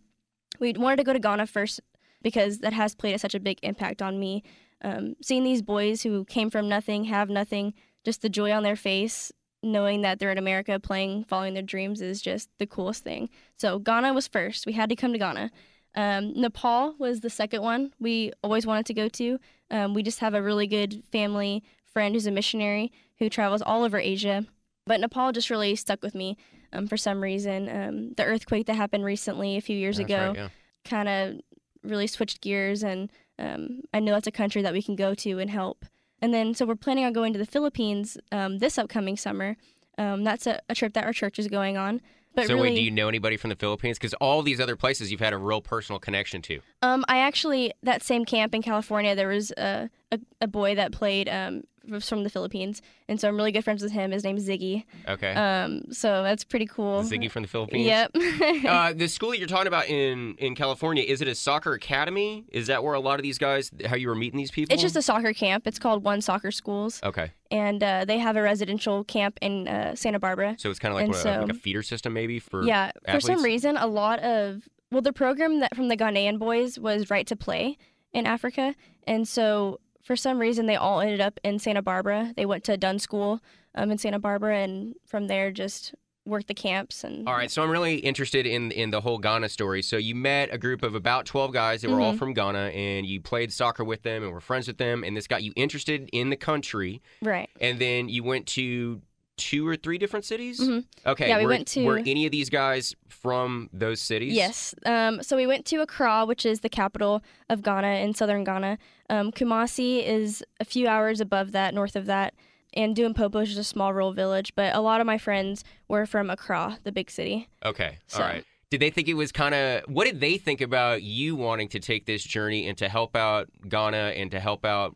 we 0.59 0.73
wanted 0.73 0.97
to 0.97 1.03
go 1.03 1.13
to 1.13 1.19
Ghana 1.19 1.47
first 1.47 1.79
because 2.21 2.59
that 2.59 2.73
has 2.73 2.94
played 2.94 3.19
such 3.19 3.33
a 3.33 3.39
big 3.39 3.57
impact 3.63 4.03
on 4.03 4.19
me. 4.19 4.44
Um, 4.83 5.15
seeing 5.21 5.44
these 5.44 5.62
boys 5.62 6.03
who 6.03 6.25
came 6.25 6.50
from 6.50 6.68
nothing, 6.68 7.06
have 7.06 7.30
nothing, 7.30 7.74
just 8.03 8.21
the 8.21 8.30
joy 8.30 8.51
on 8.51 8.63
their 8.63 8.75
face, 8.75 9.31
knowing 9.62 10.01
that 10.01 10.19
they're 10.19 10.31
in 10.31 10.38
America 10.38 10.80
playing, 10.80 11.24
following 11.24 11.53
their 11.53 11.63
dreams 11.63 12.01
is 12.01 12.21
just 12.21 12.50
the 12.59 12.68
coolest 12.68 13.03
thing. 13.03 13.30
So 13.57 13.80
Ghana 13.80 14.13
was 14.13 14.27
first. 14.27 14.65
We 14.65 14.74
had 14.74 14.89
to 14.89 14.95
come 14.95 15.13
to 15.13 15.19
Ghana. 15.19 15.51
Um, 15.95 16.33
Nepal 16.33 16.95
was 17.00 17.21
the 17.21 17.30
second 17.30 17.62
one 17.62 17.94
we 18.00 18.33
always 18.44 18.65
wanted 18.65 18.85
to 18.88 18.94
go 18.94 19.07
to. 19.09 19.39
Um, 19.71 19.94
we 19.94 20.03
just 20.03 20.19
have 20.19 20.33
a 20.33 20.41
really 20.41 20.68
good 20.68 21.03
family 21.12 21.63
friend 21.86 22.13
who's 22.13 22.27
a 22.27 22.31
missionary 22.31 22.91
who 23.19 23.29
travels 23.29 23.62
all 23.62 23.83
over 23.83 24.00
Asia. 24.00 24.45
But 24.86 25.00
Nepal 25.00 25.31
just 25.31 25.50
really 25.50 25.75
stuck 25.75 26.03
with 26.03 26.13
me 26.13 26.36
um, 26.74 26.88
for 26.88 26.97
some 26.97 27.21
reason. 27.21 27.69
Um, 27.69 28.13
the 28.18 28.25
earthquake 28.25 28.65
that 28.65 28.75
happened 28.75 29.06
recently, 29.06 29.56
a 29.56 29.62
few 29.62 29.77
years 29.77 29.97
That's 29.97 30.09
ago, 30.09 30.27
right, 30.27 30.36
yeah. 30.36 30.50
kind 30.83 31.07
of 31.07 31.41
really 31.83 32.07
switched 32.07 32.41
gears 32.41 32.83
and 32.83 33.09
um, 33.39 33.81
i 33.94 34.00
know 34.00 34.13
that's 34.13 34.27
a 34.27 34.31
country 34.31 34.62
that 34.62 34.74
we 34.74 34.81
can 34.81 34.95
go 34.95 35.13
to 35.13 35.39
and 35.39 35.50
help 35.50 35.85
and 36.21 36.33
then 36.33 36.53
so 36.53 36.65
we're 36.65 36.75
planning 36.75 37.06
on 37.06 37.13
going 37.13 37.33
to 37.33 37.39
the 37.39 37.45
philippines 37.45 38.18
um, 38.31 38.59
this 38.59 38.77
upcoming 38.77 39.18
summer 39.18 39.57
um, 39.97 40.24
that's 40.24 40.47
a, 40.47 40.59
a 40.69 40.75
trip 40.75 40.93
that 40.93 41.05
our 41.05 41.13
church 41.13 41.38
is 41.39 41.48
going 41.48 41.77
on 41.77 42.01
but 42.36 42.48
so, 42.48 42.55
really 42.55 42.69
wait, 42.69 42.75
do 42.77 42.81
you 42.81 42.89
know 42.89 43.08
anybody 43.08 43.38
from 43.38 43.51
the 43.51 43.55
Philippines? 43.55 44.00
Because 44.00 44.15
all 44.15 44.41
these 44.41 44.60
other 44.60 44.75
places 44.75 45.12
you've 45.12 45.19
had 45.19 45.34
a 45.34 45.38
real 45.38 45.62
personal 45.62 46.00
connection 46.00 46.41
to. 46.43 46.62
um, 46.81 47.05
i 47.08 47.19
actually 47.19 47.72
that 47.84 48.01
same 48.01 48.25
camp 48.25 48.55
in 48.55 48.62
california 48.63 49.15
there 49.15 49.27
was 49.27 49.51
a, 49.51 49.89
a, 50.12 50.19
a 50.41 50.48
boy 50.48 50.74
that 50.74 50.91
played 50.91 51.29
um, 51.29 51.63
was 51.90 52.08
from 52.08 52.24
the 52.24 52.30
philippines 52.30 52.82
and 53.10 53.20
so 53.20 53.28
i'm 53.28 53.36
really 53.36 53.52
good 53.52 53.63
friends 53.63 53.84
with 53.84 53.92
him 53.92 54.12
his 54.12 54.24
name's 54.24 54.48
ziggy 54.48 54.84
Okay. 55.08 55.34
um, 55.34 55.84
so 55.92 56.24
that's 56.24 56.44
pretty 56.44 56.66
cool 56.66 57.04
Ziggy 57.04 57.30
from 57.30 57.42
the 57.44 57.50
Philippines? 57.50 57.86
yep 57.86 58.12
uh, 58.66 58.94
the 58.94 59.08
school 59.08 59.32
that 59.32 59.40
you're 59.40 59.48
talking 59.48 59.68
about 59.68 59.88
in, 59.90 60.36
in 60.38 60.56
California, 60.56 61.04
is 61.04 61.22
it 61.22 61.28
a 61.28 61.36
soccer 61.36 61.74
academy? 61.74 62.46
Is 62.52 62.68
that 62.68 62.84
where 62.84 62.94
a 62.94 63.00
lot 63.00 63.20
of 63.20 63.24
these 63.24 63.38
guys, 63.38 63.70
how 63.86 63.96
you 63.96 64.08
were 64.08 64.16
meeting 64.16 64.38
these 64.38 64.52
people? 64.52 64.74
it's 64.74 64.82
just 64.82 64.96
a 64.96 65.02
soccer 65.02 65.34
camp 65.34 65.68
it's 65.68 65.80
called 65.80 66.04
one 66.04 66.22
soccer 66.22 66.52
schools 66.52 67.02
Okay. 67.04 67.32
and 67.52 67.84
uh, 67.84 68.06
they 68.06 68.18
have 68.20 68.36
a 68.38 68.42
residential 68.42 69.04
camp 69.04 69.38
in 69.42 69.68
uh, 69.68 69.94
santa 69.96 70.20
barbara 70.20 70.56
So 70.58 70.70
it's 70.70 70.80
kind 70.80 70.94
of 70.94 71.00
like, 71.00 71.08
what, 71.10 71.18
so- 71.18 71.42
like 71.42 71.50
a 71.50 71.54
feeder 71.54 71.84
system 71.84 72.13
maybe 72.13 72.40
for 72.40 72.63
yeah 72.63 72.92
for 73.12 73.20
some 73.20 73.44
reason 73.44 73.75
a 73.78 73.88
lot 73.88 74.20
of 74.20 74.68
well 74.92 75.02
the 75.02 75.13
program 75.13 75.60
that 75.60 75.75
from 75.75 75.88
the 75.90 75.98
ghanaian 75.98 76.40
boys 76.40 76.80
was 76.80 77.10
right 77.10 77.28
to 77.28 77.36
play 77.36 77.78
in 78.13 78.25
africa 78.25 78.75
and 79.06 79.28
so 79.28 79.80
for 80.03 80.15
some 80.15 80.38
reason 80.39 80.65
they 80.67 80.75
all 80.75 81.00
ended 81.01 81.22
up 81.22 81.39
in 81.43 81.57
santa 81.60 81.81
barbara 81.81 82.33
they 82.38 82.45
went 82.45 82.63
to 82.63 82.77
dunn 82.77 83.00
school 83.00 83.39
um, 83.75 83.89
in 83.91 83.98
santa 83.98 84.19
barbara 84.19 84.57
and 84.57 84.93
from 85.05 85.27
there 85.27 85.50
just 85.51 85.95
worked 86.25 86.48
the 86.48 86.53
camps 86.53 87.03
and 87.03 87.27
All 87.27 87.33
right, 87.36 87.51
so 87.51 87.62
I'm 87.63 87.69
really 87.69 87.95
interested 87.98 88.45
in 88.45 88.72
in 88.72 88.91
the 88.91 89.01
whole 89.01 89.17
Ghana 89.17 89.50
story. 89.50 89.81
So 89.81 89.98
you 89.98 90.15
met 90.15 90.48
a 90.53 90.57
group 90.57 90.81
of 90.81 90.95
about 90.95 91.25
12 91.25 91.51
guys 91.51 91.81
that 91.81 91.91
were 91.91 92.00
all 92.00 92.13
Mhm. 92.13 92.17
from 92.17 92.33
Ghana, 92.33 92.69
and 92.69 93.05
you 93.05 93.19
played 93.19 93.51
soccer 93.51 93.83
with 93.83 94.03
them 94.03 94.24
and 94.24 94.31
were 94.31 94.39
friends 94.39 94.65
with 94.69 94.77
them, 94.77 95.03
and 95.03 95.17
this 95.17 95.27
got 95.27 95.43
you 95.43 95.51
interested 95.57 96.10
in 96.13 96.29
the 96.29 96.38
country. 96.38 97.01
right 97.22 97.50
And 97.60 97.77
then 97.77 98.07
you 98.07 98.24
went 98.24 98.48
to 98.55 99.01
two 99.36 99.67
or 99.67 99.75
three 99.75 99.98
different 99.98 100.24
cities. 100.24 100.62
Mhm. 100.62 100.86
Okay, 101.05 101.27
Yeah, 101.27 101.39
we 101.39 101.43
were, 101.43 101.50
went 101.50 101.67
to- 101.69 101.83
Were 101.83 101.98
any 101.98 102.25
of 102.25 102.31
these 102.31 102.50
guys 102.50 102.95
from 103.10 103.69
those 103.74 104.00
cities? 104.00 104.33
Yes. 104.33 104.74
Um, 104.86 105.22
so 105.24 105.36
we 105.36 105.45
went 105.48 105.65
to 105.65 105.81
Accra, 105.81 106.25
which 106.25 106.45
is 106.45 106.62
the 106.62 106.69
capital 106.69 107.22
of 107.50 107.63
Ghana 107.63 107.95
in 107.95 108.13
southern 108.13 108.43
Ghana. 108.45 108.77
Um, 109.13 109.32
Kumasi 109.32 110.03
is 110.05 110.43
a 110.60 110.65
few 110.65 110.88
hours 110.88 111.20
above 111.22 111.51
that, 111.51 111.74
north 111.74 111.96
of 111.96 112.05
that. 112.08 112.34
And 112.74 112.96
Duimpopo 112.96 113.43
is 113.43 113.50
just 113.50 113.60
a 113.60 113.63
small 113.63 113.93
rural 113.93 114.13
village. 114.13 114.53
But 114.55 114.75
a 114.75 114.79
lot 114.82 115.00
of 115.01 115.05
my 115.08 115.17
friends 115.17 115.63
were 115.88 116.05
from 116.05 116.29
Accra, 116.29 116.79
the 116.84 116.91
big 116.91 117.12
city. 117.12 117.48
Okay. 117.63 117.98
So- 118.08 118.22
All 118.24 118.29
right. 118.29 118.46
Did 118.70 118.79
they 118.82 118.89
think 118.89 119.08
it 119.08 119.13
was 119.13 119.32
kind 119.32 119.53
of? 119.53 119.84
What 119.88 120.05
did 120.05 120.20
they 120.20 120.39
think 120.39 120.60
about 120.60 121.03
you 121.03 121.36
wanting 121.36 121.70
to 121.70 121.79
take 121.79 122.08
this 122.08 122.24
journey 122.24 122.67
and 122.67 122.75
to 122.79 122.89
help 122.89 123.15
out 123.15 123.48
Ghana 123.70 124.13
and 124.17 124.32
to 124.32 124.39
help 124.39 124.65
out, 124.65 124.96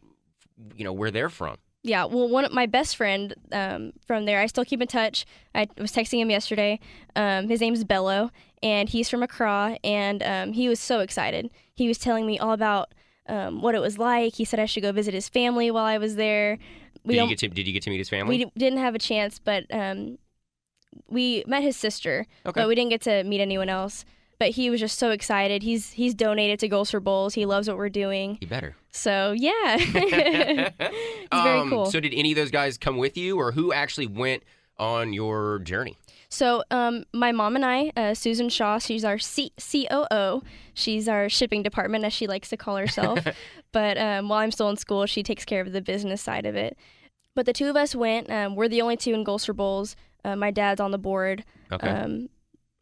you 0.75 0.83
know, 0.83 0.93
where 0.93 1.11
they're 1.11 1.29
from? 1.29 1.57
Yeah, 1.83 2.05
well, 2.05 2.27
one 2.27 2.43
of 2.43 2.51
my 2.51 2.65
best 2.65 2.95
friend 2.95 3.35
um, 3.51 3.93
from 4.07 4.25
there, 4.25 4.39
I 4.41 4.47
still 4.47 4.65
keep 4.65 4.81
in 4.81 4.87
touch. 4.87 5.27
I 5.53 5.67
was 5.77 5.91
texting 5.91 6.19
him 6.19 6.31
yesterday. 6.31 6.79
Um, 7.15 7.49
his 7.49 7.61
name's 7.61 7.83
Bello, 7.83 8.31
and 8.63 8.89
he's 8.89 9.09
from 9.09 9.21
Accra, 9.21 9.77
and 9.83 10.23
um, 10.23 10.53
he 10.53 10.67
was 10.67 10.79
so 10.79 11.01
excited. 11.01 11.51
He 11.75 11.87
was 11.87 11.99
telling 11.99 12.25
me 12.25 12.39
all 12.39 12.53
about 12.53 12.95
um, 13.27 13.61
what 13.61 13.75
it 13.75 13.79
was 13.81 13.97
like. 13.97 14.35
He 14.35 14.45
said 14.45 14.59
I 14.59 14.65
should 14.65 14.83
go 14.83 14.91
visit 14.91 15.13
his 15.13 15.29
family 15.29 15.69
while 15.71 15.85
I 15.85 15.97
was 15.97 16.15
there. 16.15 16.57
We 17.03 17.15
Did 17.15 17.21
you 17.23 17.29
get 17.29 17.37
to 17.39 17.47
Did 17.49 17.67
you 17.67 17.73
get 17.73 17.83
to 17.83 17.89
meet 17.89 17.97
his 17.99 18.09
family? 18.09 18.37
we 18.37 18.43
d- 18.45 18.51
didn't 18.57 18.79
have 18.79 18.95
a 18.95 18.99
chance, 18.99 19.39
but 19.39 19.65
um, 19.73 20.17
we 21.09 21.43
met 21.47 21.63
his 21.63 21.77
sister, 21.77 22.25
Okay. 22.45 22.61
but 22.61 22.67
we 22.67 22.75
didn't 22.75 22.89
get 22.89 23.01
to 23.01 23.23
meet 23.23 23.39
anyone 23.41 23.69
else. 23.69 24.03
But 24.39 24.49
he 24.51 24.69
was 24.69 24.79
just 24.79 24.99
so 24.99 25.09
excited. 25.11 25.63
He's 25.63 25.91
he's 25.93 26.13
donated 26.13 26.59
to 26.59 26.67
Goals 26.67 26.91
for 26.91 26.99
Bowls. 26.99 27.33
He 27.33 27.45
loves 27.47 27.67
what 27.67 27.75
we're 27.77 27.89
doing. 27.89 28.37
you 28.39 28.47
better. 28.47 28.75
So 28.91 29.33
yeah, 29.35 29.51
it's 29.79 30.77
very 31.43 31.59
Um, 31.59 31.69
cool. 31.69 31.85
So 31.87 31.99
did 31.99 32.13
any 32.13 32.31
of 32.33 32.35
those 32.35 32.51
guys 32.51 32.77
come 32.77 32.97
with 32.97 33.17
you, 33.17 33.37
or 33.39 33.51
who 33.53 33.73
actually 33.73 34.07
went 34.07 34.43
on 34.77 35.11
your 35.13 35.59
journey? 35.59 35.97
So, 36.29 36.63
um, 36.71 37.05
my 37.13 37.31
mom 37.31 37.55
and 37.55 37.63
I, 37.65 37.91
uh, 37.95 38.13
Susan 38.13 38.49
Shaw, 38.49 38.79
she's 38.79 39.05
our 39.05 39.17
C- 39.17 39.53
COO. 39.57 40.41
She's 40.73 41.07
our 41.07 41.29
shipping 41.29 41.63
department, 41.63 42.03
as 42.03 42.11
she 42.13 42.27
likes 42.27 42.49
to 42.49 42.57
call 42.57 42.75
herself. 42.75 43.25
but 43.71 43.97
um, 43.97 44.27
while 44.27 44.39
I'm 44.39 44.51
still 44.51 44.69
in 44.69 44.75
school, 44.75 45.05
she 45.05 45.23
takes 45.23 45.45
care 45.45 45.61
of 45.61 45.71
the 45.71 45.81
business 45.81 46.21
side 46.21 46.45
of 46.45 46.55
it. 46.55 46.77
But 47.33 47.45
the 47.45 47.53
two 47.53 47.69
of 47.69 47.75
us 47.77 47.95
went. 47.95 48.29
Um, 48.29 48.55
we're 48.55 48.67
the 48.67 48.81
only 48.81 48.97
two 48.97 49.13
in 49.13 49.23
Goals 49.23 49.45
for 49.45 49.53
Bowls. 49.53 49.95
Uh, 50.25 50.35
my 50.35 50.51
dad's 50.51 50.81
on 50.81 50.91
the 50.91 50.97
board. 50.97 51.45
Okay. 51.71 51.87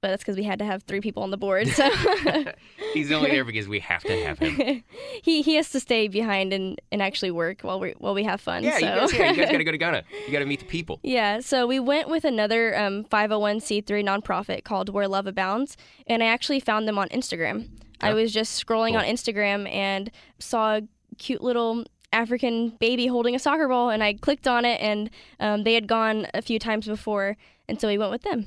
But 0.06 0.12
that's 0.12 0.24
because 0.24 0.38
we 0.38 0.44
had 0.44 0.60
to 0.60 0.66
have 0.66 0.84
three 0.84 1.02
people 1.02 1.24
on 1.24 1.32
the 1.32 1.38
board. 1.38 1.68
So 1.68 1.90
He's 2.94 3.12
only 3.12 3.32
there 3.32 3.44
because 3.52 3.68
we 3.68 3.80
have 3.80 4.04
to 4.04 4.24
have 4.24 4.38
him. 4.38 4.84
he 5.24 5.42
he 5.42 5.56
has 5.56 5.72
to 5.72 5.80
stay 5.80 6.08
behind 6.08 6.54
and, 6.54 6.80
and 6.92 7.02
actually 7.02 7.32
work 7.32 7.62
while 7.62 7.80
we 7.80 7.96
while 7.98 8.14
we 8.14 8.24
have 8.24 8.40
fun. 8.40 8.64
Yeah, 8.64 8.78
so. 8.78 8.86
you 8.86 8.86
guys, 8.86 9.14
yeah, 9.14 9.32
you 9.32 9.38
guys 9.38 9.52
got 9.52 9.58
to 9.58 9.64
go 9.64 9.72
to 9.72 9.78
Ghana. 9.80 10.04
You 10.28 10.32
got 10.32 10.40
to 10.40 10.46
meet 10.46 10.60
the 10.60 10.68
people. 10.68 11.00
Yeah, 11.02 11.40
so 11.40 11.66
we 11.66 11.80
went 11.80 12.08
with 12.08 12.24
another 12.24 12.78
um, 12.78 13.06
501c3 13.06 13.84
nonprofit 13.84 14.64
called 14.64 14.90
Where 14.90 15.08
Love 15.08 15.26
Abounds, 15.26 15.76
and 16.06 16.22
I 16.22 16.28
actually 16.28 16.60
found 16.60 16.88
them 16.88 17.00
on 17.00 17.10
Instagram. 17.10 17.68
I 18.00 18.14
was 18.14 18.32
just 18.32 18.64
scrolling 18.64 18.90
cool. 18.90 18.98
on 18.98 19.06
Instagram 19.06 19.68
and 19.74 20.12
saw 20.38 20.76
a 20.76 20.82
cute 21.18 21.42
little 21.42 21.84
African 22.14 22.78
baby 22.80 23.08
holding 23.08 23.34
a 23.34 23.40
soccer 23.40 23.68
ball, 23.68 23.90
and 23.90 24.04
I 24.04 24.14
clicked 24.14 24.48
on 24.48 24.66
it, 24.66 24.80
and 24.82 25.10
um, 25.40 25.64
they 25.64 25.74
had 25.74 25.88
gone 25.88 26.28
a 26.36 26.44
few 26.44 26.60
times 26.60 26.86
before, 26.86 27.38
and 27.68 27.82
so 27.82 27.88
we 27.88 27.98
went 27.98 28.12
with 28.12 28.22
them. 28.22 28.46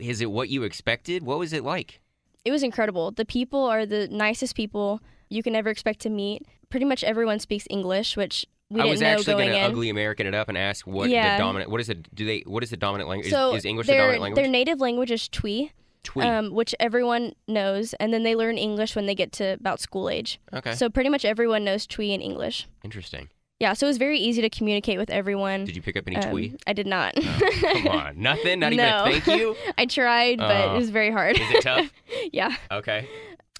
Is 0.00 0.20
it 0.20 0.30
what 0.30 0.48
you 0.48 0.62
expected? 0.62 1.22
What 1.22 1.38
was 1.38 1.52
it 1.52 1.64
like? 1.64 2.00
It 2.44 2.50
was 2.50 2.62
incredible. 2.62 3.10
The 3.10 3.24
people 3.24 3.64
are 3.64 3.84
the 3.84 4.08
nicest 4.08 4.54
people 4.54 5.00
you 5.28 5.42
can 5.42 5.54
ever 5.54 5.68
expect 5.68 6.00
to 6.00 6.10
meet. 6.10 6.46
Pretty 6.70 6.86
much 6.86 7.04
everyone 7.04 7.38
speaks 7.40 7.66
English, 7.68 8.16
which 8.16 8.46
we 8.70 8.80
I 8.80 8.84
didn't 8.84 8.90
was 8.92 9.02
actually 9.02 9.34
going 9.34 9.50
to 9.50 9.58
in. 9.58 9.64
ugly 9.64 9.90
American 9.90 10.26
it 10.26 10.34
up 10.34 10.48
and 10.48 10.56
ask 10.56 10.86
what 10.86 11.10
Yeah. 11.10 11.36
the 11.36 11.42
dominant. 11.42 11.70
What 11.70 11.80
is 11.80 11.88
it? 11.88 12.14
Do 12.14 12.24
they? 12.24 12.40
What 12.46 12.62
is 12.62 12.70
the 12.70 12.76
dominant 12.76 13.08
language? 13.10 13.30
so 13.30 13.50
is, 13.50 13.58
is 13.58 13.64
English 13.66 13.86
the 13.88 13.94
dominant 13.94 14.22
language? 14.22 14.42
Their 14.42 14.50
native 14.50 14.80
language 14.80 15.10
is 15.10 15.28
Twi. 15.28 15.72
Twee. 16.02 16.24
um, 16.24 16.54
which 16.54 16.74
everyone 16.80 17.34
knows, 17.46 17.92
and 18.00 18.10
then 18.14 18.22
they 18.22 18.34
learn 18.34 18.56
English 18.56 18.96
when 18.96 19.04
they 19.04 19.14
get 19.14 19.32
to 19.32 19.44
about 19.52 19.80
school 19.80 20.08
age. 20.08 20.40
okay. 20.54 20.74
So 20.74 20.88
pretty 20.88 21.10
much 21.10 21.26
everyone 21.26 21.62
knows 21.62 21.86
Twi 21.86 22.06
and 22.06 22.22
English. 22.22 22.66
Interesting. 22.82 23.28
Yeah, 23.60 23.74
so 23.74 23.86
it 23.86 23.90
was 23.90 23.98
very 23.98 24.18
easy 24.18 24.40
to 24.42 24.48
communicate 24.50 24.98
with 24.98 25.10
everyone. 25.10 25.66
Did 25.66 25.76
you 25.76 25.82
pick 25.82 25.96
up 25.96 26.04
any 26.06 26.16
Um, 26.16 26.30
twee? 26.30 26.56
I 26.66 26.72
did 26.72 26.86
not. 26.86 27.14
Come 27.14 27.88
on, 27.88 28.14
nothing. 28.20 28.58
Not 28.60 28.72
even 28.72 28.86
a 28.86 29.04
thank 29.04 29.26
you. 29.26 29.54
I 29.78 29.84
tried, 29.86 30.38
but 30.38 30.50
Oh. 30.50 30.74
it 30.74 30.78
was 30.78 30.88
very 30.90 31.10
hard. 31.10 31.38
Is 31.38 31.50
it 31.50 31.62
tough? 31.62 31.92
yeah, 32.32 32.56
Okay. 32.72 33.06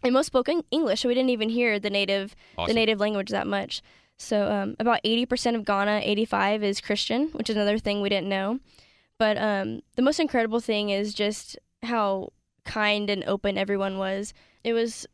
and 0.02 0.12
most 0.14 0.26
spoke 0.26 0.49
English, 0.71 1.02
so 1.02 1.09
we 1.09 1.14
didn't 1.14 1.30
even 1.30 1.50
hear 1.50 1.78
the 1.78 1.90
native 1.90 2.35
Awesome. 2.57 2.71
the 2.75 2.80
native 2.80 2.99
language 2.99 3.28
that 3.28 3.47
much. 3.47 3.83
So 4.19 4.50
um, 4.50 4.75
about 4.78 5.00
eighty 5.04 5.26
percent 5.26 5.54
of 5.57 5.64
Ghana, 5.66 6.00
eighty 6.02 6.25
five 6.25 6.64
is 6.64 6.80
Christian, 6.80 7.28
which 7.33 7.50
is 7.50 7.57
another 7.57 7.78
thing 7.78 8.00
we 8.00 8.09
didn't 8.09 8.28
know. 8.30 8.59
But 9.19 9.37
um, 9.37 9.80
the 9.97 10.02
most 10.02 10.19
incredible 10.19 10.61
thing 10.61 10.88
is 10.88 11.12
just 11.12 11.59
how 11.83 12.33
kind 12.64 13.11
and 13.11 13.23
open 13.25 13.59
everyone 13.59 13.99
was. 13.99 14.33
It 14.64 14.73
was 14.73 15.07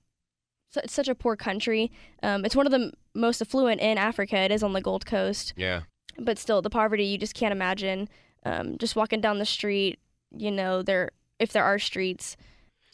it's 0.76 0.92
such 0.92 1.08
a 1.08 1.14
poor 1.14 1.34
country. 1.36 1.90
Um, 2.22 2.44
it's 2.44 2.54
one 2.54 2.66
of 2.66 2.72
the 2.72 2.92
most 3.16 3.40
affluent 3.40 3.80
in 3.80 3.98
Africa. 3.98 4.36
It 4.38 4.52
is 4.52 4.62
on 4.62 4.72
the 4.72 4.80
Gold 4.80 5.06
Coast, 5.06 5.54
Yeah. 5.56 5.82
but 6.18 6.38
still, 6.38 6.62
the 6.62 6.70
poverty 6.70 7.04
you 7.04 7.18
just 7.18 7.34
can't 7.34 7.52
imagine. 7.52 8.08
Um, 8.44 8.78
just 8.78 8.94
walking 8.94 9.20
down 9.20 9.38
the 9.38 9.46
street, 9.46 9.98
you 10.30 10.50
know, 10.50 10.82
there 10.82 11.10
if 11.38 11.52
there 11.52 11.64
are 11.64 11.78
streets, 11.78 12.36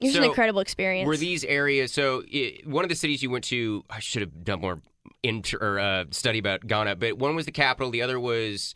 it's 0.01 0.17
an 0.17 0.25
incredible 0.25 0.61
experience. 0.61 1.07
Were 1.07 1.17
these 1.17 1.45
areas? 1.45 1.93
So 1.93 2.23
i 2.33 2.59
one 2.65 2.85
of 2.85 2.89
the 2.89 2.97
cities 2.97 3.23
you 3.23 3.31
went 3.31 3.45
to, 3.45 3.85
I 3.91 4.01
should 4.01 4.23
have 4.23 4.45
done 4.45 4.61
more 4.61 4.81
inter, 5.23 5.59
or, 5.61 5.79
uh, 5.79 6.05
study 6.11 6.39
about 6.39 6.67
Ghana, 6.67 6.97
but 6.97 7.19
one 7.19 7.37
was 7.37 7.47
the 7.47 7.53
capital, 7.53 7.91
the 7.91 8.03
other 8.03 8.19
was 8.19 8.75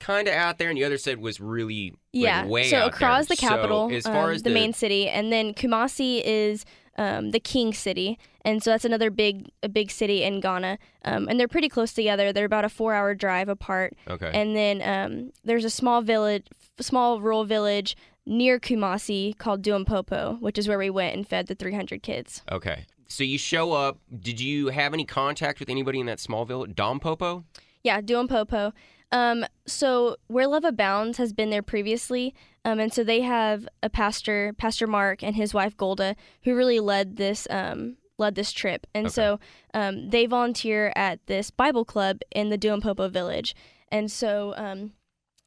kind 0.00 0.26
of 0.28 0.34
out 0.34 0.58
there, 0.58 0.68
and 0.68 0.76
the 0.76 0.84
other 0.84 0.98
said 0.98 1.18
was 1.18 1.40
really 1.40 1.90
like, 1.90 1.98
yeah. 2.12 2.46
way 2.46 2.64
so 2.64 2.88
is 2.88 2.98
there. 2.98 3.24
the 3.24 3.36
capital, 3.36 3.88
So 3.90 3.94
as 3.96 4.04
far 4.04 4.30
um, 4.30 4.34
as 4.34 4.42
the, 4.42 4.50
main 4.50 4.72
city, 4.72 5.08
and 5.08 5.32
then 5.32 5.54
Kumasi 5.54 6.20
is 6.24 6.64
um, 6.96 7.30
the 7.32 7.40
king 7.40 7.72
city, 7.72 8.18
and 8.44 8.62
so 8.62 8.70
that's 8.70 8.84
another 8.84 9.10
big 9.10 9.50
a 9.62 9.68
big 9.68 9.90
city 9.90 10.22
in 10.22 10.40
Ghana, 10.40 10.78
um, 11.04 11.28
and 11.28 11.38
they're 11.38 11.48
pretty 11.48 11.68
close 11.68 11.92
together. 11.92 12.32
They're 12.32 12.44
about 12.44 12.64
a 12.64 12.68
four 12.68 12.94
hour 12.94 13.14
drive 13.14 13.48
apart, 13.48 13.94
okay, 14.08 14.30
and 14.32 14.54
then 14.56 14.82
um, 14.82 15.32
there's 15.44 15.64
a 15.64 15.70
small 15.70 16.02
village, 16.02 16.46
small 16.80 17.20
rural 17.20 17.44
village 17.44 17.96
near 18.26 18.58
Kumasi 18.58 19.36
called 19.36 19.62
Duampopo, 19.62 20.40
which 20.40 20.56
is 20.58 20.66
where 20.66 20.78
we 20.78 20.88
went 20.90 21.14
and 21.14 21.28
fed 21.28 21.46
the 21.46 21.54
300 21.54 22.02
kids. 22.02 22.42
okay. 22.50 22.86
So 23.06 23.22
you 23.22 23.36
show 23.38 23.72
up. 23.72 23.98
Did 24.18 24.40
you 24.40 24.68
have 24.68 24.94
any 24.94 25.04
contact 25.04 25.60
with 25.60 25.68
anybody 25.68 26.00
in 26.00 26.06
that 26.06 26.18
small 26.18 26.46
village, 26.46 26.74
Dom 26.74 26.98
Popo? 26.98 27.44
Yeah, 27.82 28.00
Duampopo. 28.00 28.72
Um, 29.14 29.46
so 29.64 30.16
where 30.26 30.48
Love 30.48 30.64
Abounds 30.64 31.18
has 31.18 31.32
been 31.32 31.48
there 31.50 31.62
previously, 31.62 32.34
um, 32.64 32.80
and 32.80 32.92
so 32.92 33.04
they 33.04 33.20
have 33.20 33.68
a 33.82 33.88
pastor, 33.88 34.52
Pastor 34.58 34.86
Mark, 34.88 35.22
and 35.22 35.36
his 35.36 35.54
wife 35.54 35.76
Golda, 35.76 36.16
who 36.42 36.54
really 36.56 36.80
led 36.80 37.16
this 37.16 37.46
um, 37.48 37.96
led 38.18 38.34
this 38.34 38.50
trip, 38.52 38.86
and 38.92 39.06
Okay. 39.06 39.12
so 39.12 39.40
um, 39.72 40.10
they 40.10 40.26
volunteer 40.26 40.92
at 40.96 41.24
this 41.26 41.50
Bible 41.52 41.84
club 41.84 42.20
in 42.32 42.50
the 42.50 42.58
Duampopo 42.58 43.08
village, 43.10 43.54
and 43.88 44.10
so 44.10 44.52
um, 44.56 44.92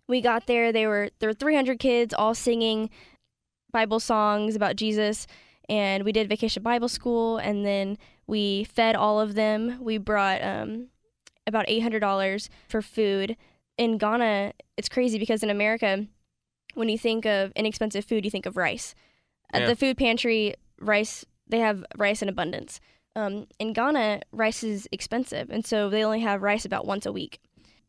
we 0.07 0.21
got 0.21 0.47
there. 0.47 0.71
They 0.71 0.87
were 0.87 1.09
there 1.19 1.29
were 1.29 1.33
300 1.33 1.77
kids 1.77 2.13
all 2.13 2.33
singing 2.33 2.89
Bible 3.73 3.99
songs 3.99 4.55
about 4.55 4.77
Jesus, 4.77 5.27
and 5.67 6.05
we 6.05 6.13
did 6.13 6.29
vacation 6.29 6.63
Bible 6.63 6.87
school, 6.89 7.37
and 7.37 7.65
then 7.65 7.97
we 8.27 8.63
fed 8.63 8.95
all 8.95 9.19
of 9.19 9.35
them. 9.35 9.77
We 9.83 9.97
brought 9.97 10.41
um, 10.41 10.87
about 11.45 11.65
eight 11.67 11.81
hundred 11.81 11.99
dollars 11.99 12.49
for 12.69 12.81
food. 12.81 13.35
In 13.77 13.97
Ghana, 13.97 14.53
it's 14.75 14.89
crazy 14.89 15.19
because 15.19 15.43
in 15.43 15.49
America, 15.49 16.05
when 16.73 16.89
you 16.89 16.97
think 16.97 17.25
of 17.25 17.51
inexpensive 17.55 18.05
food, 18.05 18.25
you 18.25 18.31
think 18.31 18.45
of 18.45 18.57
rice. 18.57 18.95
At 19.53 19.61
Yeah. 19.61 19.67
the 19.67 19.75
food 19.75 19.97
pantry, 19.97 20.55
rice 20.79 21.25
they 21.49 21.59
have 21.59 21.85
rice 21.95 22.21
in 22.21 22.27
abundance. 22.27 22.81
Um, 23.15 23.47
in 23.57 23.71
Ghana, 23.71 24.21
rice 24.33 24.63
is 24.63 24.85
expensive, 24.91 25.49
and 25.49 25.65
so 25.65 25.89
they 25.89 26.03
only 26.03 26.19
have 26.19 26.41
rice 26.41 26.65
about 26.65 26.85
once 26.85 27.05
a 27.05 27.11
week. 27.11 27.39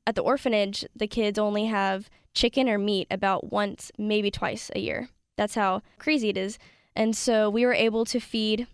At 0.07 0.14
the 0.14 0.23
orphanage, 0.23 0.85
the 0.95 1.09
kids 1.09 1.38
only 1.40 1.66
have 1.66 2.09
chicken 2.35 2.68
or 2.68 2.78
meat 2.78 3.09
about 3.11 3.50
once, 3.50 3.90
maybe 3.99 4.30
twice 4.30 4.71
a 4.76 4.78
year. 4.78 5.09
That's 5.37 5.57
how 5.57 5.83
crazy 5.99 6.28
it 6.28 6.37
is. 6.37 6.57
And 6.95 7.16
so 7.16 7.50
we 7.50 7.66
were 7.66 7.75
able 7.75 8.04
to 8.07 8.21
feed 8.21 8.66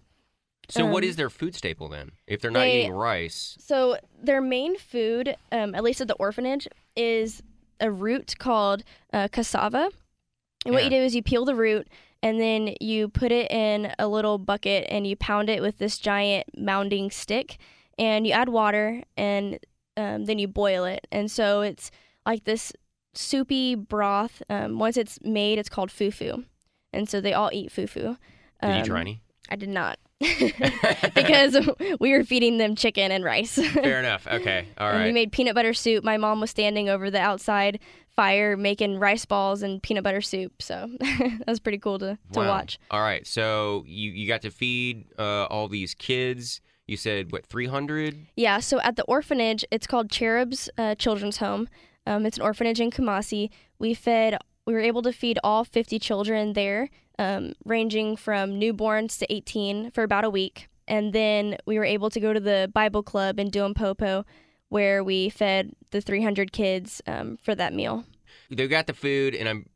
So 0.68 0.86
what 0.86 1.04
Um, 1.04 1.10
is 1.10 1.16
their 1.16 1.28
food 1.28 1.54
staple 1.54 1.88
then? 1.90 2.12
If 2.26 2.40
they're 2.40 2.50
not 2.50 2.60
they- 2.60 2.80
eating 2.80 2.92
rice, 2.92 3.56
So 3.60 3.98
their 4.22 4.40
main 4.40 4.78
food, 4.78 5.36
um, 5.52 5.74
at 5.74 5.82
least 5.84 6.00
at 6.00 6.08
the 6.08 6.14
orphanage, 6.14 6.66
is 6.96 7.42
a 7.80 7.90
root 7.90 8.34
called 8.38 8.84
uh, 9.12 9.28
cassava. 9.28 9.90
And 10.64 10.74
what 10.74 10.84
you 10.84 10.90
do 10.90 10.96
is 10.96 11.14
you 11.14 11.22
peel 11.22 11.44
the 11.44 11.54
root 11.54 11.88
and 12.22 12.40
then 12.40 12.74
you 12.80 13.08
put 13.08 13.30
it 13.32 13.50
in 13.50 13.92
a 13.98 14.08
little 14.08 14.38
bucket 14.38 14.86
and 14.88 15.06
you 15.06 15.14
pound 15.16 15.50
it 15.50 15.60
with 15.60 15.76
this 15.78 15.98
giant 15.98 16.46
mounding 16.56 17.10
stick 17.12 17.58
and 17.98 18.26
you 18.26 18.32
add 18.32 18.48
water 18.48 19.02
and 19.16 19.58
um, 19.96 20.24
then 20.24 20.38
you 20.38 20.48
boil 20.48 20.84
it. 20.84 21.06
And 21.12 21.30
so 21.30 21.60
it's 21.60 21.90
like 22.24 22.44
this 22.44 22.72
soupy 23.12 23.74
broth. 23.74 24.42
Um, 24.48 24.78
once 24.78 24.96
it's 24.96 25.18
made, 25.22 25.58
it's 25.58 25.68
called 25.68 25.90
fufu. 25.90 26.44
And 26.92 27.08
so 27.08 27.20
they 27.20 27.34
all 27.34 27.50
eat 27.52 27.70
fufu. 27.70 28.16
did 28.62 28.68
you 28.68 28.68
Um, 28.70 28.84
try 28.84 29.00
any? 29.02 29.20
I 29.50 29.56
did 29.56 29.68
not. 29.68 29.98
because 31.14 31.58
we 32.00 32.12
were 32.12 32.24
feeding 32.24 32.58
them 32.58 32.74
chicken 32.76 33.10
and 33.12 33.24
rice. 33.24 33.54
Fair 33.54 33.98
enough. 33.98 34.26
Okay. 34.34 34.66
All 34.78 34.90
and 34.90 35.04
we 35.04 35.12
made 35.12 35.32
peanut 35.32 35.54
butter 35.54 35.74
soup. 35.74 36.02
My 36.02 36.16
mom 36.16 36.40
was 36.40 36.50
standing 36.50 36.88
over 36.88 37.10
the 37.10 37.20
outside 37.20 37.78
fire 38.16 38.56
making 38.56 38.98
rice 38.98 39.24
balls 39.24 39.62
and 39.62 39.82
peanut 39.82 40.02
butter 40.04 40.20
soup. 40.20 40.60
So 40.60 40.88
that 41.00 41.44
was 41.46 41.60
pretty 41.60 41.78
cool 41.78 41.98
to, 42.00 42.18
to 42.32 42.40
Wow. 42.40 42.48
watch. 42.48 42.78
All 42.90 43.00
right. 43.00 43.26
So 43.26 43.84
you 43.86 44.10
you 44.12 44.26
got 44.26 44.42
to 44.42 44.50
feed 44.50 45.06
uh, 45.18 45.44
all 45.46 45.68
these 45.68 45.94
kids. 45.94 46.60
You 46.86 46.96
said 46.96 47.32
what? 47.32 47.46
Three 47.46 47.66
hundred. 47.66 48.26
Yeah, 48.36 48.58
so 48.60 48.80
at 48.80 48.96
the 48.96 49.04
orphanage, 49.04 49.64
it's 49.70 49.86
called 49.86 50.10
Cherubs 50.10 50.68
uh, 50.76 50.94
Children's 50.96 51.38
Home. 51.38 51.68
Um, 52.06 52.26
it's 52.26 52.36
an 52.36 52.42
orphanage 52.42 52.80
in 52.80 52.90
Kumasi. 52.90 53.50
We 53.78 53.94
fed 53.94 54.36
we 54.66 54.72
were 54.72 54.80
able 54.80 55.02
to 55.02 55.12
feed 55.12 55.38
all 55.44 55.64
50 55.64 55.98
children 55.98 56.52
there, 56.54 56.88
um, 57.18 57.54
ranging 57.64 58.16
from 58.16 58.52
newborns 58.52 59.18
to 59.18 59.32
18 59.32 59.90
for 59.90 60.02
about 60.02 60.24
a 60.24 60.30
week. 60.30 60.68
And 60.86 61.12
then 61.12 61.56
we 61.66 61.78
were 61.78 61.84
able 61.84 62.10
to 62.10 62.20
go 62.20 62.32
to 62.32 62.40
the 62.40 62.70
Bible 62.72 63.02
Club 63.02 63.38
in 63.38 63.50
Duampopo, 63.50 64.24
where 64.68 65.02
we 65.02 65.28
fed 65.28 65.74
the 65.90 66.00
300 66.00 66.52
kids 66.52 67.00
um, 67.06 67.38
for 67.42 67.54
that 67.54 67.72
meal. 67.72 68.04
They 68.50 68.68
got 68.68 68.86
the 68.86 68.94
food, 68.94 69.34
and 69.34 69.48
I'm 69.48 69.66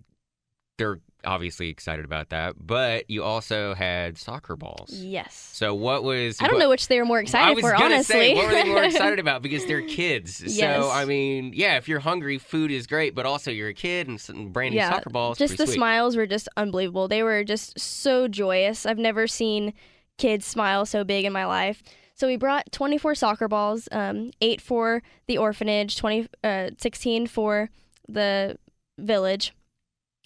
they're 0.77 1.01
obviously 1.25 1.69
excited 1.69 2.05
about 2.05 2.31
that. 2.31 2.55
But 2.59 3.11
you 3.11 3.25
also 3.25 3.75
had 3.75 4.17
soccer 4.19 4.57
balls. 4.57 4.91
Yes. 4.93 5.35
So 5.53 5.75
what 5.75 6.05
was? 6.05 6.39
I 6.41 6.45
don't 6.45 6.55
what- 6.55 6.61
know 6.61 6.69
which 6.69 6.89
they 6.89 6.99
were 6.99 7.05
more 7.05 7.19
excited 7.21 7.59
for, 7.61 7.75
honestly. 7.75 8.15
say, 8.15 8.35
what 8.35 8.47
were 8.47 8.53
they 8.53 8.65
more 8.65 8.85
excited 8.85 9.19
about? 9.21 9.43
Because 9.43 9.67
they're 9.67 9.83
kids. 9.83 10.41
Yes. 10.43 10.83
So 10.83 10.91
I 10.91 11.05
mean, 11.05 11.53
yeah, 11.55 11.77
if 11.77 11.89
you're 11.89 12.01
hungry, 12.01 12.39
food 12.39 12.71
is 12.71 12.87
great, 12.87 13.15
but 13.15 13.27
also 13.27 13.51
you're 13.51 13.69
a 13.69 13.75
kid 13.75 14.09
and 14.09 14.19
s- 14.19 14.29
and 14.29 14.53
brand 14.53 14.73
new 14.75 14.79
Yeah, 14.79 14.91
soccer 14.91 15.11
balls. 15.11 15.39
just 15.39 15.57
the 15.59 15.67
sweet. 15.67 15.75
smiles 15.77 16.17
were 16.17 16.27
just 16.27 16.49
unbelievable. 16.57 17.09
They 17.09 17.23
were 17.23 17.45
just 17.45 17.79
so 17.79 18.29
joyous. 18.29 18.87
I've 18.87 18.99
never 18.99 19.27
seen 19.27 19.73
kids 20.19 20.47
smile 20.47 20.85
so 20.87 21.05
big 21.05 21.25
in 21.25 21.33
my 21.33 21.45
life. 21.47 21.83
So 22.15 22.27
we 22.27 22.37
brought 22.37 22.73
24 22.73 23.15
soccer 23.15 23.47
balls, 23.47 23.89
um, 23.93 24.33
eight 24.41 24.61
for 24.61 25.05
the 25.29 25.39
orphanage, 25.39 25.97
20, 25.97 26.27
uh, 26.43 26.71
16 26.77 27.29
for 27.29 27.71
the 28.09 28.59
village, 28.99 29.53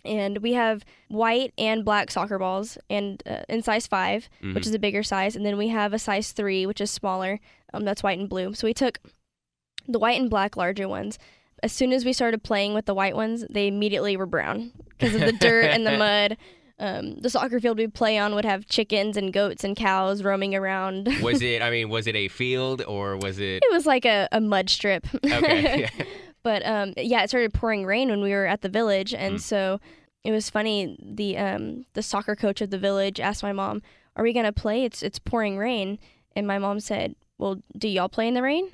and 0.04 0.38
we 0.38 0.52
have 0.54 0.84
white 1.08 1.52
and 1.58 1.84
black 1.84 2.10
soccer 2.10 2.38
balls, 2.38 2.78
and 2.90 3.22
uh, 3.26 3.42
in 3.48 3.62
size 3.62 3.86
5 3.86 4.28
Mhm. 4.42 4.54
which 4.54 4.66
is 4.66 4.74
a 4.74 4.78
bigger 4.78 5.02
size, 5.02 5.36
and 5.36 5.44
then 5.46 5.56
we 5.56 5.68
have 5.68 5.92
a 5.92 5.98
size 5.98 6.32
three, 6.32 6.66
which 6.66 6.80
is 6.80 6.90
smaller. 6.90 7.38
Um, 7.74 7.84
that's 7.84 8.02
white 8.02 8.18
and 8.18 8.28
blue. 8.28 8.54
So 8.54 8.66
we 8.66 8.74
took 8.74 8.98
the 9.88 9.98
white 9.98 10.20
and 10.20 10.28
black 10.30 10.56
larger 10.56 10.88
ones. 10.88 11.18
As 11.62 11.72
soon 11.72 11.92
as 11.92 12.04
we 12.04 12.12
started 12.12 12.42
playing 12.42 12.74
with 12.74 12.86
the 12.86 12.94
white 12.94 13.14
ones, 13.16 13.44
they 13.48 13.68
immediately 13.68 14.16
were 14.16 14.26
brown 14.26 14.72
because 14.98 15.14
of 15.14 15.20
the 15.20 15.32
dirt 15.32 15.66
and 15.66 15.86
the 15.86 15.96
mud. 15.98 16.36
Um, 16.78 17.20
the 17.20 17.30
soccer 17.30 17.60
field 17.60 17.78
we 17.78 17.86
play 17.86 18.18
on 18.18 18.34
would 18.34 18.44
have 18.44 18.66
chickens 18.66 19.16
and 19.16 19.32
goats 19.32 19.62
and 19.62 19.76
cows 19.76 20.24
roaming 20.24 20.54
around. 20.56 21.08
was 21.22 21.40
it? 21.52 21.62
I 21.62 21.70
mean, 21.70 21.88
was 21.88 22.08
it 22.08 22.16
a 22.16 22.26
field 22.26 22.82
or 22.88 23.16
was 23.16 23.38
it? 23.38 23.62
it 23.62 23.72
was 23.72 23.86
like 23.86 24.04
a, 24.04 24.26
a 24.32 24.40
mud 24.40 24.68
strip. 24.68 25.06
Okay. 25.24 25.88
But 26.42 26.64
um, 26.66 26.94
yeah, 26.96 27.22
it 27.22 27.28
started 27.28 27.52
pouring 27.54 27.84
rain 27.86 28.08
when 28.10 28.20
we 28.22 28.30
were 28.30 28.46
at 28.46 28.62
the 28.62 28.68
village, 28.68 29.12
and 29.14 29.36
Mm. 29.36 29.40
so 29.40 29.80
it 30.24 30.30
was 30.32 30.48
funny. 30.50 30.96
The 31.02 31.36
um, 31.38 31.84
the 31.94 32.02
soccer 32.02 32.36
coach 32.36 32.60
of 32.60 32.70
the 32.70 32.78
village 32.78 33.20
asked 33.20 33.42
my 33.42 33.52
mom, 33.52 33.82
"Are 34.16 34.22
we 34.24 34.32
gonna 34.32 34.52
play? 34.52 34.84
It's 34.84 35.02
it's 35.02 35.18
pouring 35.18 35.58
rain." 35.58 35.98
And 36.36 36.46
my 36.46 36.58
mom 36.58 36.80
said, 36.80 37.14
"Well, 37.38 37.60
do 37.76 37.88
y'all 37.88 38.08
play 38.08 38.28
in 38.28 38.34
the 38.34 38.42
rain?" 38.42 38.70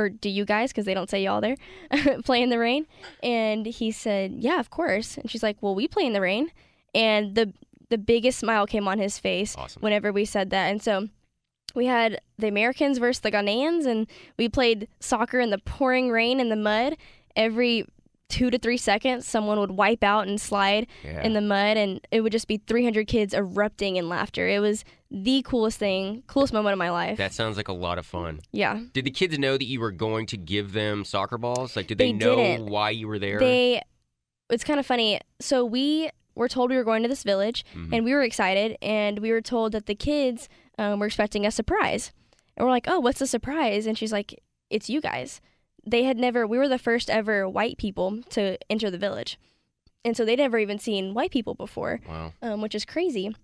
Or 0.00 0.08
do 0.08 0.28
you 0.30 0.44
guys, 0.44 0.70
because 0.70 0.84
they 0.84 0.94
don't 0.94 1.10
say 1.10 1.24
y'all 1.24 1.40
there, 1.40 1.56
play 2.24 2.40
in 2.40 2.50
the 2.50 2.58
rain? 2.60 2.86
And 3.20 3.66
he 3.66 3.90
said, 3.90 4.34
Yeah, 4.38 4.60
of 4.60 4.70
course. 4.70 5.16
And 5.18 5.28
she's 5.28 5.42
like, 5.42 5.56
Well, 5.60 5.74
we 5.74 5.88
play 5.88 6.06
in 6.06 6.12
the 6.12 6.20
rain. 6.20 6.52
And 6.94 7.34
the 7.34 7.52
the 7.90 7.98
biggest 7.98 8.38
smile 8.38 8.64
came 8.64 8.86
on 8.86 9.00
his 9.00 9.18
face 9.18 9.56
Awesome. 9.58 9.82
whenever 9.82 10.12
we 10.12 10.24
said 10.24 10.50
that. 10.50 10.68
And 10.70 10.80
so 10.80 11.08
we 11.74 11.86
had 11.86 12.20
the 12.38 12.48
Americans 12.48 12.98
versus 12.98 13.20
the 13.20 13.30
Ghanaians, 13.30 13.86
and 13.86 14.06
we 14.38 14.48
played 14.48 14.88
soccer 15.00 15.40
in 15.40 15.50
the 15.50 15.58
pouring 15.58 16.10
rain 16.10 16.40
and 16.40 16.50
the 16.50 16.56
mud. 16.56 16.96
Every 17.36 17.84
two 18.28 18.50
to 18.50 18.58
three 18.58 18.76
seconds, 18.76 19.26
someone 19.26 19.58
would 19.58 19.70
wipe 19.70 20.04
out 20.04 20.28
and 20.28 20.38
slide 20.40 20.86
Yeah. 21.02 21.22
in 21.22 21.32
the 21.32 21.40
mud, 21.40 21.76
and 21.78 22.00
it 22.10 22.20
would 22.20 22.32
just 22.32 22.46
be 22.48 22.58
300 22.58 23.06
kids 23.06 23.32
erupting 23.32 23.96
in 23.96 24.08
laughter. 24.08 24.46
It 24.46 24.60
was 24.60 24.84
the 25.10 25.40
coolest 25.42 25.78
thing, 25.78 26.24
coolest 26.26 26.52
moment 26.52 26.74
of 26.74 26.78
my 26.78 26.90
life. 26.90 27.16
that 27.16 27.32
sounds 27.32 27.56
like 27.56 27.68
a 27.68 27.72
lot 27.72 27.96
of 27.98 28.04
fun. 28.04 28.40
yeah. 28.52 28.80
Did 28.92 29.06
the 29.06 29.10
kids 29.10 29.38
know 29.38 29.56
that 29.56 29.64
you 29.64 29.80
were 29.80 29.92
going 29.92 30.26
to 30.26 30.36
give 30.36 30.72
them 30.72 31.04
soccer 31.06 31.38
balls? 31.38 31.74
Like, 31.76 31.86
did 31.86 31.96
they, 31.96 32.08
They 32.08 32.12
know 32.12 32.36
didn't. 32.36 32.66
why 32.66 32.90
you 32.90 33.08
were 33.08 33.18
there? 33.18 33.38
They, 33.38 33.80
it's 34.50 34.64
kind 34.64 34.78
of 34.78 34.84
funny. 34.84 35.20
So 35.40 35.64
we 35.64 36.10
were 36.34 36.48
told 36.48 36.68
we 36.70 36.76
were 36.76 36.84
going 36.84 37.02
to 37.04 37.08
this 37.08 37.22
village, 37.24 37.64
Mhm. 37.74 37.88
and 37.94 38.04
we 38.04 38.12
were 38.12 38.22
excited, 38.22 38.76
and 38.82 39.20
we 39.20 39.30
were 39.30 39.40
told 39.40 39.72
that 39.72 39.86
the 39.86 39.94
kids 39.94 40.50
um, 40.78 40.98
were 41.00 41.06
expecting 41.06 41.44
a 41.46 41.50
surprise, 41.50 42.12
and 42.56 42.64
we're 42.64 42.70
like, 42.72 42.86
"Oh, 42.88 43.00
what's 43.00 43.18
the 43.18 43.26
surprise?" 43.26 43.86
And 43.86 43.96
she's 43.98 44.12
like, 44.12 44.40
"It's 44.70 44.88
you 44.88 45.00
guys." 45.00 45.40
They 45.86 46.04
had 46.04 46.16
never. 46.18 46.46
We 46.46 46.58
were 46.58 46.68
the 46.68 46.78
first 46.78 47.08
ever 47.10 47.48
white 47.48 47.78
people 47.78 48.20
to 48.30 48.58
enter 48.70 48.90
the 48.90 48.98
village, 48.98 49.38
and 50.04 50.16
so 50.16 50.24
they'd 50.24 50.36
never 50.38 50.58
even 50.58 50.78
seen 50.78 51.14
white 51.14 51.30
people 51.30 51.54
before, 51.54 52.00
wow. 52.08 52.32
um, 52.42 52.60
which 52.60 52.74
is 52.74 52.84
crazy. 52.84 53.34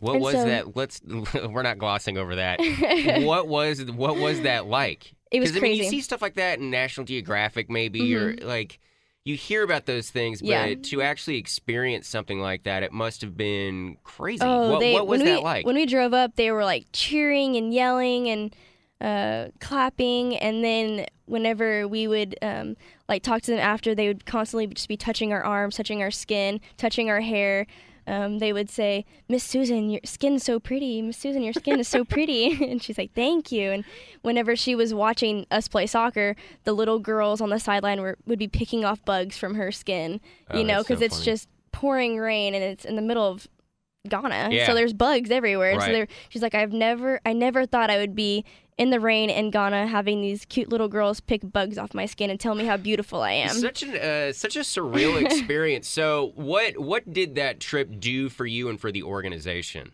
What 0.00 0.14
And 0.16 0.22
was 0.24 0.34
so- 0.34 0.44
that? 0.44 0.76
Let's. 0.76 1.00
we're 1.48 1.62
not 1.62 1.78
glossing 1.78 2.18
over 2.18 2.36
that. 2.36 2.58
what 3.24 3.48
was 3.48 3.84
what 3.84 4.16
was 4.16 4.40
that 4.42 4.66
like? 4.66 5.14
was 5.32 5.50
'Cause, 5.50 5.58
I 5.58 5.60
mean, 5.60 5.76
you 5.82 5.88
see 5.88 6.00
stuff 6.00 6.22
like 6.22 6.34
that 6.34 6.58
in 6.58 6.70
National 6.70 7.04
Geographic, 7.06 7.68
maybe, 7.70 8.14
or 8.14 8.36
like 8.36 8.78
you 9.24 9.36
hear 9.36 9.62
about 9.62 9.86
those 9.86 10.10
things, 10.10 10.42
but 10.42 10.48
Yeah. 10.48 10.74
to 10.74 11.02
actually 11.02 11.38
experience 11.38 12.06
something 12.06 12.40
like 12.40 12.64
that, 12.64 12.82
it 12.82 12.92
must 12.92 13.22
have 13.22 13.36
been 13.36 13.96
crazy. 14.04 14.44
Oh, 14.44 14.72
what, 14.72 14.80
they, 14.80 14.92
what 14.92 15.06
was 15.06 15.22
that 15.22 15.38
we, 15.38 15.44
like? 15.44 15.66
When 15.66 15.76
we 15.76 15.86
drove 15.86 16.12
up, 16.12 16.36
they 16.36 16.50
were 16.50 16.64
like 16.64 16.86
cheering 16.92 17.56
and 17.56 17.72
yelling 17.72 18.28
and 18.28 18.56
uh, 19.00 19.48
clapping, 19.60 20.36
and 20.36 20.62
then 20.62 21.06
whenever 21.24 21.88
we 21.88 22.06
would 22.06 22.36
um, 22.42 22.76
like 23.08 23.22
talk 23.22 23.40
to 23.42 23.50
them 23.50 23.60
after, 23.60 23.94
they 23.94 24.08
would 24.08 24.26
constantly 24.26 24.66
just 24.66 24.88
be 24.88 24.96
touching 24.96 25.32
our 25.32 25.42
arms, 25.42 25.76
touching 25.76 26.02
our 26.02 26.10
skin, 26.10 26.60
touching 26.76 27.08
our 27.08 27.20
hair. 27.20 27.66
Um, 28.06 28.38
they 28.38 28.52
would 28.52 28.70
say, 28.70 29.04
"Miss 29.28 29.44
Susan, 29.44 29.90
your 29.90 30.00
skin's 30.04 30.44
so 30.44 30.60
pretty. 30.60 31.00
Miss 31.02 31.16
Susan, 31.16 31.42
your 31.42 31.52
skin 31.52 31.80
is 31.80 31.88
so 31.88 32.04
pretty." 32.04 32.62
and 32.70 32.82
she's 32.82 32.98
like, 32.98 33.12
"Thank 33.14 33.50
you." 33.50 33.70
And 33.70 33.84
whenever 34.22 34.56
she 34.56 34.74
was 34.74 34.92
watching 34.92 35.46
us 35.50 35.68
play 35.68 35.86
soccer, 35.86 36.36
the 36.64 36.72
little 36.72 36.98
girls 36.98 37.40
on 37.40 37.50
the 37.50 37.60
sideline 37.60 38.00
were 38.00 38.18
would 38.26 38.38
be 38.38 38.48
picking 38.48 38.84
off 38.84 39.04
bugs 39.04 39.38
from 39.38 39.54
her 39.54 39.72
skin. 39.72 40.20
Oh, 40.50 40.58
you 40.58 40.64
know, 40.64 40.78
that's 40.78 40.88
so 40.88 40.94
because 40.94 41.02
it's 41.02 41.16
funny. 41.16 41.24
just 41.24 41.48
pouring 41.72 42.18
rain 42.18 42.54
and 42.54 42.62
it's 42.62 42.84
in 42.84 42.96
the 42.96 43.02
middle 43.02 43.26
of 43.26 43.48
Ghana. 44.08 44.48
Yeah. 44.52 44.66
So 44.66 44.74
there's 44.74 44.92
bugs 44.92 45.30
everywhere. 45.30 45.76
Right. 45.76 45.86
So 45.86 45.92
there, 45.92 46.08
she's 46.28 46.42
like, 46.42 46.54
I've 46.54 46.72
never, 46.72 47.20
I 47.24 47.32
never 47.32 47.64
thought 47.66 47.90
I 47.90 47.96
would 47.98 48.14
be 48.14 48.44
in 48.76 48.90
the 48.90 49.00
rain 49.00 49.30
in 49.30 49.50
Ghana 49.50 49.86
having 49.86 50.20
these 50.20 50.44
cute 50.44 50.68
little 50.68 50.88
girls 50.88 51.20
pick 51.20 51.40
bugs 51.52 51.78
off 51.78 51.94
my 51.94 52.06
skin 52.06 52.28
and 52.28 52.38
tell 52.38 52.54
me 52.54 52.64
how 52.64 52.76
beautiful 52.76 53.22
I 53.22 53.32
am. 53.32 53.50
Such 53.50 53.82
an 53.82 53.96
uh, 53.96 54.32
such 54.32 54.56
a 54.56 54.60
surreal 54.60 55.22
experience. 55.24 55.88
So, 55.88 56.32
what 56.34 56.78
what 56.78 57.12
did 57.12 57.34
that 57.36 57.60
trip 57.60 57.98
do 57.98 58.28
for 58.28 58.46
you 58.46 58.68
and 58.68 58.78
for 58.80 58.90
the 58.92 59.02
organization? 59.02 59.92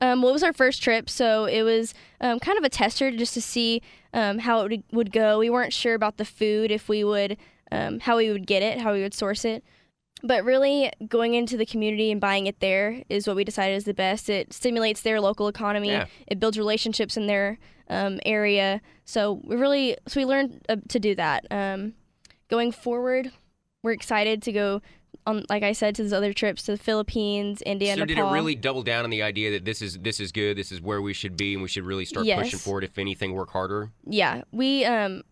Um, 0.00 0.20
well, 0.22 0.30
it 0.30 0.34
was 0.34 0.42
our 0.44 0.52
first 0.52 0.82
trip, 0.82 1.08
so 1.10 1.46
it 1.46 1.62
was 1.62 1.92
um, 2.20 2.38
kind 2.38 2.56
of 2.58 2.62
a 2.64 2.68
tester 2.68 3.10
just 3.10 3.34
to 3.34 3.40
see 3.40 3.82
um, 4.14 4.38
how 4.38 4.60
it 4.60 4.70
would- 4.70 4.84
would 4.92 5.12
go. 5.12 5.38
We 5.40 5.50
weren't 5.50 5.72
sure 5.72 5.94
about 5.94 6.18
the 6.18 6.24
food, 6.24 6.70
if 6.70 6.88
we 6.88 7.02
would, 7.02 7.36
um, 7.72 7.98
how 8.00 8.16
we 8.18 8.30
would 8.30 8.46
get 8.46 8.62
it, 8.62 8.80
how 8.80 8.92
we 8.92 9.02
would 9.02 9.12
source 9.14 9.44
it. 9.44 9.64
But 10.22 10.44
really, 10.44 10.90
going 11.06 11.34
into 11.34 11.56
the 11.56 11.66
community 11.66 12.10
and 12.10 12.20
buying 12.20 12.46
it 12.46 12.60
there 12.60 13.02
is 13.08 13.26
what 13.26 13.36
we 13.36 13.44
decided 13.44 13.76
is 13.76 13.84
the 13.84 13.94
best. 13.94 14.28
It 14.28 14.52
stimulates 14.52 15.00
their 15.02 15.20
local 15.20 15.46
economy. 15.48 15.90
Yeah. 15.90 16.06
It 16.26 16.40
builds 16.40 16.58
relationships 16.58 17.16
in 17.16 17.26
their 17.28 17.58
um, 17.88 18.18
area. 18.26 18.80
So 19.04 19.40
we 19.44 19.56
really, 19.56 19.96
so 20.06 20.20
we 20.20 20.24
learned 20.24 20.60
uh, 20.68 20.76
to 20.88 20.98
do 20.98 21.14
that. 21.14 21.46
Um, 21.50 21.94
going 22.48 22.72
forward, 22.72 23.30
we're 23.82 23.92
excited 23.92 24.42
to 24.42 24.52
go 24.52 24.82
on, 25.26 25.44
like 25.48 25.62
I 25.62 25.72
said, 25.72 25.94
to 25.96 26.02
those 26.02 26.12
other 26.12 26.32
trips 26.32 26.62
to 26.64 26.72
the 26.72 26.78
Philippines, 26.78 27.62
India, 27.64 27.94
so, 27.94 28.04
did 28.04 28.18
it 28.18 28.22
really 28.22 28.54
double 28.54 28.82
down 28.82 29.04
on 29.04 29.10
the 29.10 29.22
idea 29.22 29.52
that 29.52 29.64
this 29.64 29.82
is 29.82 29.98
this 29.98 30.20
is 30.20 30.32
good, 30.32 30.56
this 30.56 30.72
is 30.72 30.80
where 30.80 31.00
we 31.00 31.12
should 31.12 31.36
be, 31.36 31.54
and 31.54 31.62
we 31.62 31.68
should 31.68 31.84
really 31.84 32.04
start 32.04 32.24
pushing 32.26 32.50
Yes. 32.52 32.64
forward? 32.64 32.82
If 32.84 32.98
anything, 32.98 33.34
work 33.34 33.50
harder. 33.50 33.90
yeah, 34.04 34.42
we 34.52 34.84
um 34.84 35.22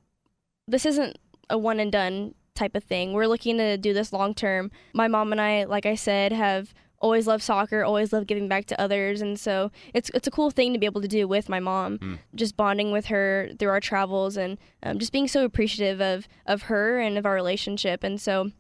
this 0.69 0.87
isn't 0.87 1.19
a 1.51 1.57
one 1.59 1.79
and 1.81 1.91
done 1.93 2.35
type 2.57 2.75
of 2.75 2.83
thing. 2.85 3.13
We're 3.13 3.27
looking 3.29 3.59
to 3.59 3.77
do 3.77 3.93
this 3.93 4.13
long 4.13 4.35
term. 4.35 4.71
My 4.93 5.07
mom 5.09 5.31
and 5.33 5.41
I, 5.41 5.65
like 5.65 5.87
I 5.87 5.95
said, 5.95 6.33
have 6.33 6.75
always 6.99 7.27
loved 7.27 7.43
soccer, 7.43 7.85
always 7.85 8.13
loved 8.13 8.27
giving 8.27 8.49
back 8.49 8.65
to 8.67 8.81
others, 8.81 9.21
and 9.21 9.39
so 9.39 9.71
it's 9.95 10.11
it's 10.15 10.27
a 10.27 10.31
cool 10.31 10.51
thing 10.51 10.73
to 10.73 10.79
be 10.79 10.87
able 10.87 11.03
to 11.03 11.09
do 11.09 11.29
with 11.29 11.49
my 11.49 11.61
mom. 11.61 11.99
Mm. 11.99 12.19
Just 12.35 12.57
bonding 12.57 12.91
with 12.91 13.07
her 13.07 13.51
through 13.59 13.69
our 13.69 13.81
travels 13.81 14.37
and 14.37 14.59
um, 14.83 14.99
just 14.99 15.13
being 15.13 15.29
so 15.29 15.45
appreciative 15.45 16.01
of 16.01 16.27
of 16.47 16.63
her 16.63 16.99
and 16.99 17.19
of 17.19 17.27
our 17.27 17.35
relationship. 17.35 18.03
And 18.03 18.21
so 18.21 18.51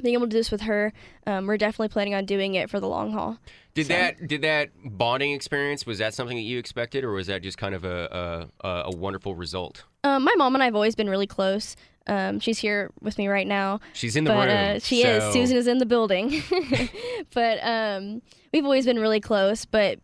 being 0.00 0.14
able 0.14 0.26
to 0.26 0.30
do 0.30 0.38
this 0.38 0.50
with 0.50 0.62
her, 0.62 0.92
um, 1.26 1.46
we're 1.46 1.58
definitely 1.58 1.88
planning 1.88 2.14
on 2.14 2.24
doing 2.24 2.54
it 2.54 2.70
for 2.70 2.80
the 2.80 2.88
long 2.88 3.12
haul. 3.12 3.38
Did 3.74 3.86
So- 3.88 3.92
that 3.94 4.26
did 4.28 4.42
that 4.42 4.70
bonding 4.84 5.32
experience 5.32 5.84
was 5.84 5.98
that 5.98 6.14
something 6.14 6.36
that 6.36 6.42
you 6.42 6.58
expected, 6.58 7.04
or 7.04 7.12
was 7.12 7.26
that 7.26 7.42
just 7.42 7.58
kind 7.58 7.74
of 7.74 7.84
a 7.84 8.48
a, 8.62 8.66
a, 8.68 8.82
a 8.86 8.90
wonderful 8.96 9.34
result? 9.34 9.84
Um, 10.04 10.24
my 10.24 10.34
mom 10.36 10.54
and 10.54 10.62
I 10.62 10.66
have 10.66 10.74
always 10.74 10.94
been 10.94 11.10
really 11.10 11.26
close. 11.26 11.74
Um, 12.06 12.40
she's 12.40 12.58
here 12.58 12.90
with 13.00 13.16
me 13.18 13.28
right 13.28 13.46
now. 13.46 13.80
She's 13.92 14.16
in 14.16 14.24
the 14.24 14.30
but 14.30 14.48
room. 14.48 14.76
uh, 14.76 14.78
she 14.80 15.02
so- 15.02 15.08
is. 15.08 15.32
Susan 15.32 15.56
is 15.56 15.66
in 15.66 15.78
the 15.78 15.86
building. 15.86 16.42
but 17.34 17.58
um, 17.62 18.22
we've 18.52 18.64
always 18.64 18.84
been 18.86 18.98
really 18.98 19.20
close. 19.20 19.64
But 19.64 19.98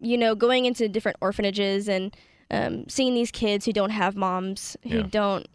you 0.00 0.18
know, 0.18 0.34
going 0.34 0.66
into 0.66 0.88
different 0.88 1.16
orphanages 1.20 1.88
and 1.88 2.14
um, 2.50 2.86
seeing 2.88 3.14
these 3.14 3.30
kids 3.30 3.64
who 3.64 3.72
don't 3.72 3.90
have 3.90 4.16
moms, 4.16 4.76
who 4.82 4.96
Yeah. 4.98 5.06
don't 5.10 5.46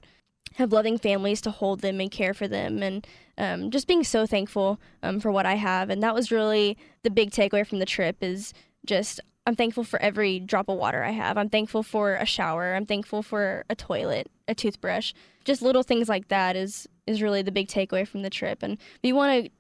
have 0.56 0.72
loving 0.74 0.98
families 0.98 1.40
to 1.42 1.52
hold 1.52 1.82
them 1.82 2.00
and 2.02 2.10
care 2.12 2.34
for 2.34 2.48
them, 2.48 2.82
and 2.82 3.06
um, 3.38 3.70
just 3.72 3.88
being 3.88 4.04
so 4.04 4.26
thankful 4.26 4.80
um, 5.04 5.20
for 5.20 5.32
what 5.32 5.46
I 5.46 5.54
have. 5.56 5.90
And 5.90 6.02
that 6.04 6.16
was 6.16 6.32
really 6.32 6.78
the 7.04 7.12
big 7.12 7.30
takeaway 7.32 7.66
from 7.66 7.80
the 7.80 7.86
trip 7.86 8.18
is 8.22 8.54
just. 8.86 9.20
I'm 9.48 9.56
thankful 9.56 9.84
for 9.84 10.00
every 10.00 10.40
drop 10.40 10.70
of 10.70 10.78
water 10.78 11.04
I 11.04 11.10
have. 11.10 11.36
I'm 11.36 11.50
thankful 11.50 11.82
for 11.82 12.14
a 12.14 12.26
shower. 12.26 12.76
I'm 12.76 12.86
thankful 12.86 13.24
for 13.24 13.64
a 13.68 13.74
toilet, 13.74 14.30
a 14.50 14.56
toothbrush. 14.56 15.14
Just 15.46 15.62
little 15.62 15.84
things 15.84 16.10
like 16.10 16.28
that 16.28 16.56
is 16.56 16.88
is 17.08 17.22
really 17.22 17.42
the 17.42 17.52
big 17.52 17.68
takeaway 17.68 18.08
from 18.08 18.22
the 18.22 18.30
trip. 18.30 18.62
And 18.62 18.78
we 19.04 19.14
want 19.14 19.46
to 19.46 19.52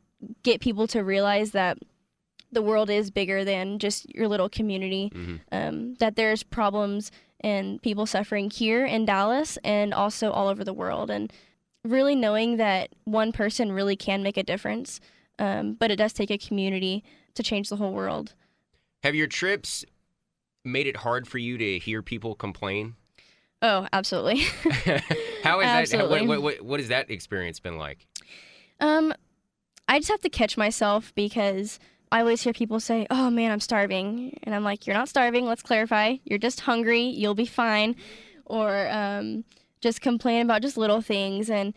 get 0.43 0.59
people 0.59 0.85
to 0.87 1.01
realize 1.01 1.51
that 1.51 1.77
the 2.51 2.61
world 2.61 2.89
is 2.89 3.11
bigger 3.11 3.45
than 3.45 3.79
just 3.79 4.13
your 4.13 4.27
little 4.27 4.49
community. 4.49 5.11
hmm 5.13 5.35
Um, 5.51 5.93
that 5.95 6.15
there's 6.15 6.43
problems 6.43 7.11
and 7.41 7.81
people 7.81 8.05
suffering 8.05 8.49
here 8.49 8.85
in 8.85 9.05
Dallas 9.05 9.57
and 9.63 9.93
also 9.93 10.29
all 10.31 10.49
over 10.49 10.63
the 10.65 10.73
world, 10.73 11.09
and 11.09 11.31
really 11.85 12.15
knowing 12.15 12.57
that 12.57 12.89
one 13.05 13.31
person 13.31 13.71
really 13.71 13.95
can 13.95 14.21
make 14.21 14.35
a 14.35 14.43
difference. 14.43 14.99
Um, 15.37 15.73
but 15.73 15.89
it 15.89 15.95
does 15.95 16.11
take 16.11 16.31
a 16.31 16.37
community 16.37 17.01
to 17.35 17.43
change 17.43 17.69
the 17.69 17.77
whole 17.77 17.93
world. 17.93 18.33
Have 19.03 19.15
your 19.15 19.27
trips 19.27 19.85
made 20.65 20.85
it 20.85 20.97
hard 20.97 21.27
for 21.27 21.37
you 21.37 21.57
to 21.57 21.79
hear 21.79 22.01
people 22.01 22.35
complain? 22.35 22.95
Oh, 23.61 23.87
absolutely. 23.91 24.37
How 25.43 25.59
is 25.59 25.65
that? 25.65 25.81
Absolutely. 25.81 26.27
What, 26.27 26.27
what, 26.27 26.41
what, 26.41 26.61
what 26.61 26.79
has 26.79 26.89
that 26.89 27.09
experience 27.11 27.59
been 27.59 27.77
like? 27.77 28.07
Um, 28.79 29.13
I 29.87 29.99
just 29.99 30.09
have 30.09 30.21
to 30.21 30.29
catch 30.29 30.57
myself 30.57 31.13
because 31.15 31.79
I 32.11 32.21
always 32.21 32.41
hear 32.41 32.53
people 32.53 32.79
say, 32.79 33.05
"Oh 33.09 33.29
man, 33.29 33.51
I'm 33.51 33.59
starving," 33.59 34.39
and 34.43 34.55
I'm 34.55 34.63
like, 34.63 34.87
"You're 34.87 34.95
not 34.95 35.09
starving. 35.09 35.45
Let's 35.45 35.61
clarify. 35.61 36.15
You're 36.23 36.39
just 36.39 36.61
hungry. 36.61 37.01
You'll 37.01 37.35
be 37.35 37.45
fine." 37.45 37.95
Or 38.45 38.87
um, 38.89 39.43
just 39.81 40.01
complain 40.01 40.43
about 40.43 40.61
just 40.61 40.77
little 40.77 41.01
things, 41.01 41.49
and 41.49 41.73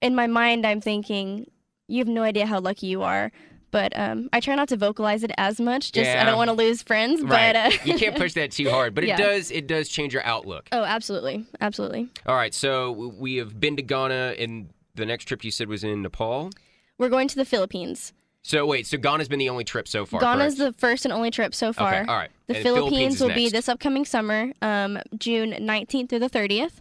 in 0.00 0.14
my 0.14 0.26
mind, 0.26 0.66
I'm 0.66 0.80
thinking, 0.80 1.50
"You 1.88 1.98
have 1.98 2.08
no 2.08 2.22
idea 2.22 2.46
how 2.46 2.60
lucky 2.60 2.86
you 2.86 3.02
are." 3.02 3.32
But 3.74 3.92
um, 3.98 4.28
I 4.32 4.38
try 4.38 4.54
not 4.54 4.68
to 4.68 4.76
vocalize 4.76 5.24
it 5.24 5.32
as 5.36 5.60
much. 5.60 5.90
Just 5.90 6.08
I 6.08 6.22
don't 6.22 6.36
want 6.36 6.46
to 6.46 6.54
lose 6.54 6.80
friends. 6.80 7.20
Right. 7.22 7.52
But 7.52 7.56
uh, 7.56 7.76
you 7.84 7.98
can't 7.98 8.14
push 8.14 8.34
that 8.34 8.52
too 8.52 8.70
hard, 8.70 8.94
but 8.94 9.02
it 9.02 9.08
Yeah. 9.08 9.16
does. 9.16 9.50
It 9.50 9.66
does 9.66 9.88
change 9.88 10.14
your 10.14 10.24
outlook. 10.24 10.68
oh, 10.70 10.84
absolutely, 10.84 11.44
absolutely. 11.60 12.08
All 12.24 12.36
right, 12.36 12.54
so 12.54 12.92
we 12.92 13.34
have 13.34 13.58
been 13.58 13.74
to 13.74 13.82
Ghana, 13.82 14.36
and 14.38 14.68
the 14.94 15.04
next 15.04 15.24
trip 15.24 15.42
you 15.42 15.50
said 15.50 15.66
was 15.68 15.82
in 15.82 16.02
Nepal. 16.02 16.50
We're 16.98 17.08
going 17.08 17.26
to 17.26 17.34
the 17.34 17.44
Philippines. 17.44 18.12
So 18.42 18.64
wait, 18.64 18.86
so 18.86 18.96
Ghana's 18.96 19.26
been 19.26 19.40
the 19.40 19.48
only 19.48 19.64
trip 19.64 19.88
so 19.88 20.06
far. 20.06 20.20
Ghana's 20.20 20.54
correct? 20.56 20.76
the 20.76 20.78
first 20.78 21.04
and 21.04 21.12
only 21.12 21.32
trip 21.32 21.52
so 21.52 21.72
far. 21.72 21.94
Okay, 21.94 22.04
all 22.08 22.16
right. 22.16 22.30
The 22.46 22.54
Philippines, 22.54 23.16
is 23.16 23.20
will 23.22 23.34
be 23.34 23.48
this 23.48 23.68
upcoming 23.68 24.04
summer, 24.04 24.52
um, 24.62 25.00
June 25.18 25.50
19th 25.52 26.10
through 26.10 26.20
the 26.20 26.30
30th. 26.30 26.74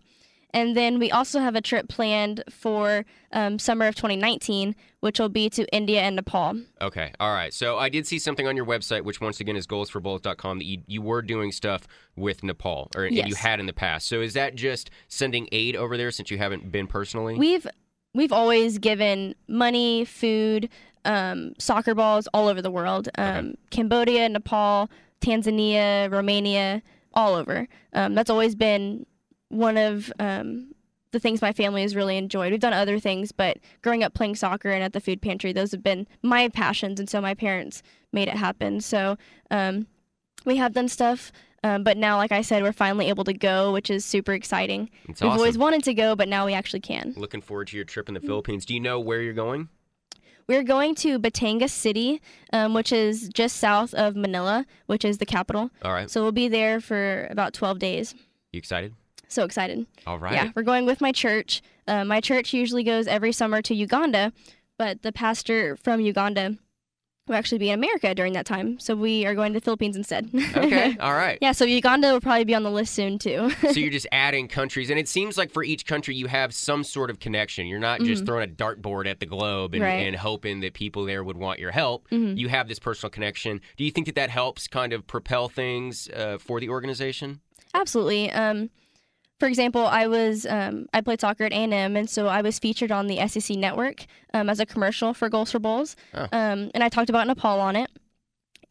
And 0.54 0.78
then 0.78 1.00
we 1.00 1.10
also 1.10 1.40
have 1.40 1.56
a 1.56 1.62
trip 1.62 1.90
planned 1.90 2.44
for 2.50 3.06
um, 3.32 3.58
summer 3.58 3.88
of 3.88 3.96
2019, 3.96 4.76
which 5.00 5.20
will 5.20 5.30
be 5.30 5.50
to 5.50 5.66
India 5.74 6.02
and 6.02 6.16
Nepal. 6.16 6.62
Okay, 6.80 7.12
all 7.20 7.34
right. 7.34 7.52
So 7.52 7.78
I 7.80 7.90
did 7.90 8.06
see 8.06 8.20
something 8.20 8.48
on 8.48 8.56
your 8.56 8.66
website, 8.66 9.04
which 9.04 9.20
once 9.20 9.40
again 9.40 9.56
is 9.56 9.66
goalsforbowls.com, 9.66 10.60
that 10.60 10.66
you, 10.66 10.82
you 10.86 11.02
were 11.02 11.24
doing 11.24 11.52
stuff 11.52 11.88
with 12.16 12.44
Nepal, 12.44 12.90
or 12.96 13.06
and 13.06 13.16
you 13.16 13.36
had 13.36 13.60
in 13.60 13.66
the 13.66 13.74
past. 13.74 14.08
So 14.08 14.22
is 14.22 14.34
that 14.34 14.54
just 14.56 14.92
sending 15.08 15.50
aid 15.52 15.76
over 15.76 15.98
there 15.98 16.12
since 16.12 16.30
you 16.30 16.38
haven't 16.38 16.72
been 16.72 16.86
personally? 16.86 17.36
We've 17.36 17.66
we've 18.14 18.32
always 18.32 18.78
given 18.78 19.34
money, 19.48 20.06
food, 20.06 20.70
um, 21.04 21.54
soccer 21.58 21.96
balls 21.96 22.28
all 22.34 22.48
over 22.48 22.62
the 22.62 22.72
world. 22.72 23.10
Um, 23.18 23.56
Cambodia, 23.72 24.30
Nepal, 24.30 24.90
Tanzania, 25.22 26.12
Romania, 26.12 26.84
all 27.14 27.34
over. 27.34 27.68
Um, 27.94 28.14
that's 28.14 28.30
always 28.30 28.56
been 28.56 29.06
one 29.54 29.78
of 29.78 30.12
um, 30.20 30.74
the 31.12 31.20
things 31.20 31.42
my 31.42 31.54
family 31.54 31.82
has 31.84 31.96
really 31.96 32.18
enjoyed. 32.18 32.52
We've 32.52 32.60
done 32.60 32.74
other 32.74 33.00
things, 33.00 33.32
but 33.32 33.58
growing 33.82 34.04
up 34.04 34.14
playing 34.14 34.36
soccer 34.36 34.70
and 34.72 34.84
at 34.84 34.94
the 34.94 35.00
food 35.00 35.22
pantry, 35.22 35.54
those 35.54 35.72
have 35.72 35.84
been 35.84 36.08
my 36.22 36.50
passions, 36.50 37.00
and 37.00 37.10
so 37.10 37.22
my 37.22 37.34
parents 37.34 37.84
made 38.12 38.28
it 38.28 38.36
happen. 38.36 38.82
So 38.82 39.18
um, 39.52 39.88
we 40.46 40.58
have 40.58 40.74
done 40.74 40.88
stuff. 40.88 41.32
Um, 41.66 41.84
but 41.86 41.96
now, 41.96 42.18
like 42.18 42.34
I 42.34 42.42
said, 42.42 42.62
we're 42.62 42.74
finally 42.74 43.08
able 43.08 43.24
to 43.24 43.34
go, 43.34 43.72
which 43.72 43.90
is 43.90 44.04
super 44.04 44.34
exciting. 44.34 44.90
it's 45.08 45.22
We've 45.22 45.30
awesome. 45.30 45.40
always 45.40 45.58
wanted 45.58 45.84
to 45.86 45.94
go, 45.94 46.14
but 46.14 46.28
now 46.28 46.46
we 46.46 46.54
actually 46.54 46.82
can. 46.82 47.14
Looking 47.16 47.42
forward 47.42 47.68
to 47.68 47.78
your 47.78 47.86
trip 47.86 48.10
in 48.10 48.16
the 48.16 48.20
Philippines. 48.20 48.66
Do 48.66 48.74
you 48.74 48.82
know 48.82 49.00
where 49.00 49.22
you're 49.22 49.32
going? 49.32 49.70
We're 50.46 50.64
going 50.64 50.94
to 50.96 51.20
Batangas 51.20 51.70
City, 51.70 52.22
um, 52.52 52.74
which 52.74 52.92
is 52.92 53.30
just 53.30 53.58
south 53.58 53.94
of 53.94 54.18
Manila, 54.18 54.66
which 54.88 55.06
is 55.06 55.20
the 55.20 55.26
capital. 55.26 55.70
All 55.84 55.94
right. 55.94 56.10
So 56.10 56.22
we'll 56.22 56.34
be 56.34 56.50
there 56.50 56.82
for 56.82 57.28
about 57.30 57.54
12 57.54 57.80
days. 57.80 58.14
You 58.52 58.58
excited? 58.58 58.94
So 59.34 59.44
excited. 59.44 59.86
All 60.06 60.20
right. 60.20 60.34
Yeah, 60.34 60.52
we're 60.56 60.64
going 60.64 60.86
with 60.86 61.02
my 61.02 61.12
church. 61.12 61.62
Uh, 61.88 62.06
my 62.06 62.22
church 62.22 62.54
usually 62.54 62.84
goes 62.84 63.08
every 63.08 63.32
summer 63.32 63.62
to 63.64 63.74
Uganda, 63.74 64.32
but 64.78 65.02
the 65.02 65.12
pastor 65.12 65.76
from 65.78 66.00
Uganda 66.02 66.58
will 67.28 67.36
actually 67.36 67.58
be 67.58 67.70
in 67.70 67.80
America 67.80 68.14
during 68.14 68.34
that 68.34 68.46
time. 68.46 68.78
So 68.80 68.96
we 68.96 69.26
are 69.26 69.34
going 69.34 69.54
to 69.54 69.60
the 69.60 69.64
Philippines 69.64 69.96
instead. 69.96 70.30
Okay. 70.56 70.98
All 71.00 71.14
right. 71.14 71.38
yeah, 71.42 71.54
so 71.54 71.64
Uganda 71.64 72.12
will 72.12 72.20
probably 72.22 72.44
be 72.44 72.54
on 72.54 72.64
the 72.64 72.70
list 72.70 72.94
soon 72.94 73.18
too. 73.18 73.50
so 73.62 73.80
you're 73.80 73.90
just 74.00 74.08
adding 74.12 74.48
countries, 74.50 74.90
and 74.90 75.00
it 75.00 75.08
seems 75.08 75.38
like 75.38 75.50
for 75.52 75.64
each 75.64 75.86
country 75.86 76.16
you 76.16 76.28
have 76.28 76.54
some 76.54 76.84
sort 76.84 77.10
of 77.10 77.20
connection. 77.20 77.66
You're 77.66 77.80
not 77.80 78.02
just 78.02 78.26
throwing 78.26 78.48
a 78.50 78.54
dartboard 78.54 79.08
at 79.10 79.20
the 79.22 79.26
globe 79.26 79.74
and, 79.74 79.82
Mm-hmm. 79.82 79.92
Right. 79.98 80.06
and 80.08 80.16
hoping 80.18 80.60
that 80.60 80.74
people 80.74 81.06
there 81.06 81.24
would 81.24 81.38
want 81.38 81.60
your 81.60 81.72
help. 81.72 82.08
Mhm. 82.10 82.38
You 82.38 82.50
have 82.50 82.68
this 82.68 82.78
personal 82.80 83.10
connection. 83.10 83.62
Do 83.78 83.84
you 83.86 83.92
think 83.92 84.06
that 84.08 84.16
that 84.16 84.30
helps 84.30 84.68
kind 84.68 84.92
of 84.94 85.08
propel 85.08 85.48
things 85.50 86.10
uh, 86.10 86.38
for 86.40 86.60
the 86.60 86.70
organization? 86.70 87.40
Absolutely. 87.74 88.32
Um, 88.32 88.70
for 89.44 89.48
example, 89.50 89.86
I 89.86 90.08
was 90.08 90.46
um, 90.46 90.88
I 90.94 91.02
played 91.02 91.20
soccer 91.20 91.44
at 91.44 91.52
A 91.52 91.56
and 91.56 91.74
M, 91.74 91.98
and 91.98 92.10
so 92.10 92.28
I 92.28 92.42
was 92.42 92.60
featured 92.60 92.94
on 92.94 93.08
the 93.08 93.28
SEC 93.28 93.58
network 93.58 94.06
um, 94.34 94.50
as 94.50 94.62
a 94.62 94.66
commercial 94.66 95.14
for 95.14 95.28
Goals 95.28 95.52
for 95.52 95.60
Bowls, 95.60 95.98
Oh. 96.14 96.24
um, 96.32 96.72
and 96.74 96.82
I 96.82 96.88
talked 96.88 97.10
about 97.10 97.28
Nepal 97.28 97.60
on 97.60 97.76
it. 97.76 97.90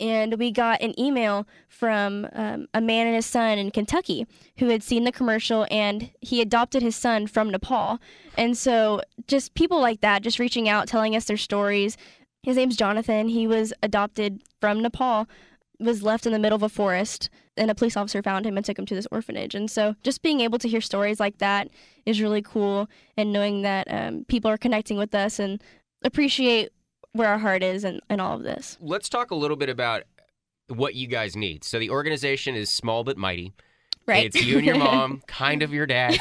And 0.01 0.39
we 0.39 0.51
got 0.51 0.81
an 0.81 0.99
email 0.99 1.47
from 1.69 2.27
um, 2.33 2.69
a 2.73 2.81
man 2.81 3.07
and 3.07 3.17
his 3.17 3.27
son 3.27 3.59
in 3.59 3.71
Kentucky 3.71 4.27
who 4.57 4.69
had 4.71 4.83
seen 4.83 5.05
the 5.05 5.13
commercial 5.13 5.67
and 5.71 6.11
he 6.23 6.41
adopted 6.41 6.81
his 6.83 6.97
son 6.97 7.27
from 7.27 7.51
Nepal. 7.51 7.99
And 8.39 8.57
so, 8.57 9.03
just 9.29 9.53
people 9.53 9.79
like 9.79 10.01
that, 10.01 10.23
just 10.23 10.39
reaching 10.39 10.71
out, 10.71 10.89
telling 10.89 11.15
us 11.15 11.27
their 11.27 11.37
stories. 11.37 11.99
His 12.43 12.57
name's 12.57 12.77
Jonathan. 12.79 13.29
He 13.29 13.47
was 13.47 13.75
adopted 13.83 14.41
from 14.59 14.81
Nepal, 14.81 15.29
was 15.83 16.03
left 16.03 16.27
in 16.27 16.33
the 16.33 16.39
middle 16.39 16.57
of 16.57 16.63
a 16.63 16.69
forest, 16.69 17.31
and 17.57 17.71
a 17.71 17.75
police 17.75 17.97
officer 17.97 18.23
found 18.23 18.47
him 18.47 18.57
and 18.57 18.65
took 18.65 18.79
him 18.79 18.87
to 18.87 18.95
this 18.95 19.07
orphanage. 19.11 19.55
And 19.55 19.71
so, 19.71 19.95
just 20.03 20.23
being 20.23 20.41
able 20.41 20.59
to 20.59 20.69
hear 20.69 20.81
stories 20.81 21.21
like 21.21 21.39
that 21.39 21.69
is 22.07 22.21
really 22.21 22.43
cool, 22.43 22.89
and 23.17 23.33
knowing 23.33 23.63
that 23.63 23.87
um, 23.91 24.25
people 24.27 24.51
are 24.51 24.59
connecting 24.59 24.99
with 24.99 25.15
us 25.15 25.39
and 25.39 25.63
appreciate 26.05 26.71
where 27.13 27.29
our 27.29 27.39
heart 27.39 27.63
is 27.63 27.85
and, 27.85 28.01
and 28.09 28.21
all 28.21 28.37
of 28.37 28.43
this. 28.43 28.79
Let's 28.81 29.09
talk 29.09 29.31
a 29.31 29.35
little 29.35 29.57
bit 29.57 29.69
about 29.69 30.05
what 30.69 30.95
you 30.95 31.07
guys 31.07 31.37
need. 31.37 31.65
So 31.65 31.79
the 31.79 31.91
organization 31.91 32.55
is 32.55 32.71
small 32.71 33.05
but 33.05 33.17
mighty. 33.17 33.53
Right. 34.05 34.27
It's 34.27 34.45
you 34.45 34.57
and 34.57 34.67
your 34.67 34.79
mom, 34.79 35.23
kind 35.29 35.63
of 35.63 35.73
your 35.73 35.87
dad. 35.87 36.19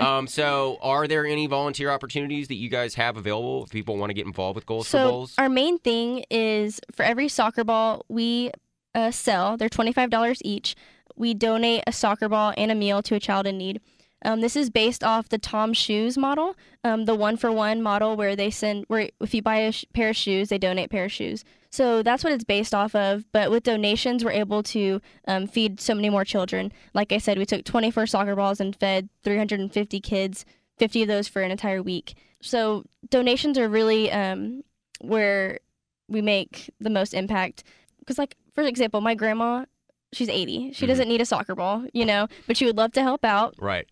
Um, 0.00 0.26
so, 0.26 0.78
are 0.82 1.06
there 1.06 1.24
any 1.24 1.46
volunteer 1.46 1.90
opportunities 1.90 2.48
that 2.48 2.56
you 2.56 2.68
guys 2.68 2.94
have 2.94 3.16
available 3.16 3.62
if 3.62 3.70
people 3.70 3.96
want 3.96 4.10
to 4.10 4.14
get 4.14 4.26
involved 4.26 4.56
with 4.56 4.66
Goals 4.66 4.86
for 4.86 4.90
so 4.90 5.10
Bowls? 5.10 5.34
our 5.38 5.48
main 5.48 5.78
thing 5.78 6.24
is 6.28 6.80
for 6.90 7.04
every 7.04 7.28
soccer 7.28 7.62
ball 7.62 8.04
we 8.08 8.50
uh, 8.94 9.10
sell, 9.10 9.56
they're 9.56 9.68
twenty 9.68 9.92
five 9.92 10.10
dollars 10.10 10.40
each. 10.44 10.74
We 11.16 11.34
donate 11.34 11.84
a 11.86 11.92
soccer 11.92 12.28
ball 12.28 12.54
and 12.56 12.70
a 12.70 12.74
meal 12.74 13.02
to 13.02 13.14
a 13.14 13.20
child 13.20 13.46
in 13.46 13.58
need. 13.58 13.80
Um, 14.22 14.40
this 14.42 14.54
is 14.54 14.68
based 14.68 15.02
off 15.02 15.28
the 15.28 15.38
TOMS 15.38 15.78
Shoes 15.78 16.18
model, 16.18 16.54
um, 16.84 17.06
the 17.06 17.14
one 17.14 17.36
for 17.36 17.50
one 17.50 17.80
model 17.82 18.16
where 18.16 18.36
they 18.36 18.50
send 18.50 18.84
where 18.88 19.08
if 19.20 19.32
you 19.34 19.42
buy 19.42 19.58
a 19.58 19.72
sh- 19.72 19.84
pair 19.94 20.10
of 20.10 20.16
shoes, 20.16 20.50
they 20.50 20.58
donate 20.58 20.86
a 20.86 20.88
pair 20.88 21.06
of 21.06 21.12
shoes. 21.12 21.44
So 21.70 22.02
that's 22.02 22.22
what 22.24 22.32
it's 22.32 22.44
based 22.44 22.74
off 22.74 22.94
of. 22.94 23.24
But 23.32 23.50
with 23.50 23.62
donations, 23.62 24.24
we're 24.24 24.32
able 24.32 24.62
to 24.64 25.00
um, 25.26 25.46
feed 25.46 25.80
so 25.80 25.94
many 25.94 26.10
more 26.10 26.24
children. 26.24 26.72
Like 26.92 27.12
I 27.12 27.18
said, 27.18 27.38
we 27.38 27.46
took 27.46 27.64
24 27.64 28.06
soccer 28.08 28.36
balls 28.36 28.60
and 28.60 28.76
fed 28.76 29.08
350 29.22 30.00
kids, 30.00 30.44
50 30.78 31.02
of 31.02 31.08
those 31.08 31.28
for 31.28 31.42
an 31.42 31.50
entire 31.50 31.82
week. 31.82 32.14
So 32.42 32.84
donations 33.08 33.56
are 33.56 33.68
really 33.68 34.10
um, 34.10 34.64
where 35.00 35.60
we 36.08 36.20
make 36.20 36.70
the 36.80 36.90
most 36.90 37.14
impact. 37.14 37.62
Because, 38.00 38.18
like 38.18 38.36
for 38.54 38.62
example, 38.64 39.00
my 39.00 39.14
grandma, 39.14 39.64
she's 40.12 40.28
80. 40.28 40.72
She 40.72 40.84
Mhm. 40.84 40.88
doesn't 40.88 41.08
need 41.08 41.20
a 41.20 41.24
soccer 41.26 41.54
ball, 41.54 41.84
you 41.92 42.04
know, 42.04 42.26
but 42.46 42.56
she 42.56 42.64
would 42.66 42.76
love 42.76 42.92
to 42.92 43.02
help 43.02 43.24
out. 43.24 43.54
right. 43.58 43.86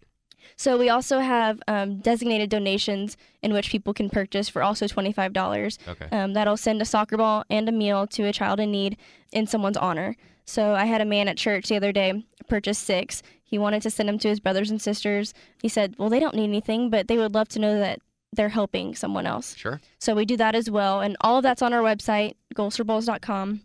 So 0.56 0.78
we 0.78 0.88
also 0.88 1.18
have 1.18 1.60
um, 1.68 1.98
designated 1.98 2.48
donations 2.48 3.16
in 3.42 3.52
which 3.52 3.70
people 3.70 3.92
can 3.92 4.08
purchase 4.08 4.48
for 4.48 4.62
also 4.62 4.86
$25. 4.86 5.78
Okay. 5.86 6.06
Um, 6.10 6.32
that'll 6.32 6.56
send 6.56 6.80
a 6.80 6.84
soccer 6.84 7.16
ball 7.16 7.44
and 7.50 7.68
a 7.68 7.72
meal 7.72 8.06
to 8.08 8.24
a 8.24 8.32
child 8.32 8.58
in 8.58 8.70
need 8.72 8.96
in 9.32 9.46
someone's 9.46 9.76
honor. 9.76 10.16
So 10.46 10.74
I 10.74 10.86
had 10.86 11.00
a 11.00 11.04
man 11.04 11.28
at 11.28 11.36
church 11.36 11.68
the 11.68 11.76
other 11.76 11.92
day 11.92 12.24
purchase 12.48 12.78
six. 12.78 13.22
He 13.44 13.58
wanted 13.58 13.82
to 13.82 13.90
send 13.90 14.08
them 14.08 14.18
to 14.20 14.28
his 14.28 14.40
brothers 14.40 14.70
and 14.70 14.80
sisters. 14.80 15.34
He 15.62 15.68
said, 15.68 15.94
"Well, 15.98 16.08
they 16.08 16.18
don't 16.20 16.34
need 16.34 16.44
anything, 16.44 16.88
but 16.88 17.08
they 17.08 17.18
would 17.18 17.34
love 17.34 17.48
to 17.50 17.58
know 17.58 17.78
that 17.78 18.00
they're 18.32 18.48
helping 18.48 18.94
someone 18.94 19.26
else." 19.26 19.54
Sure. 19.56 19.80
So 19.98 20.14
we 20.14 20.24
do 20.24 20.36
that 20.38 20.54
as 20.54 20.70
well, 20.70 21.00
and 21.00 21.16
all 21.20 21.36
of 21.36 21.42
that's 21.42 21.60
on 21.62 21.72
our 21.74 21.82
website, 21.82 22.34
goalsforbowls.com, 22.54 23.60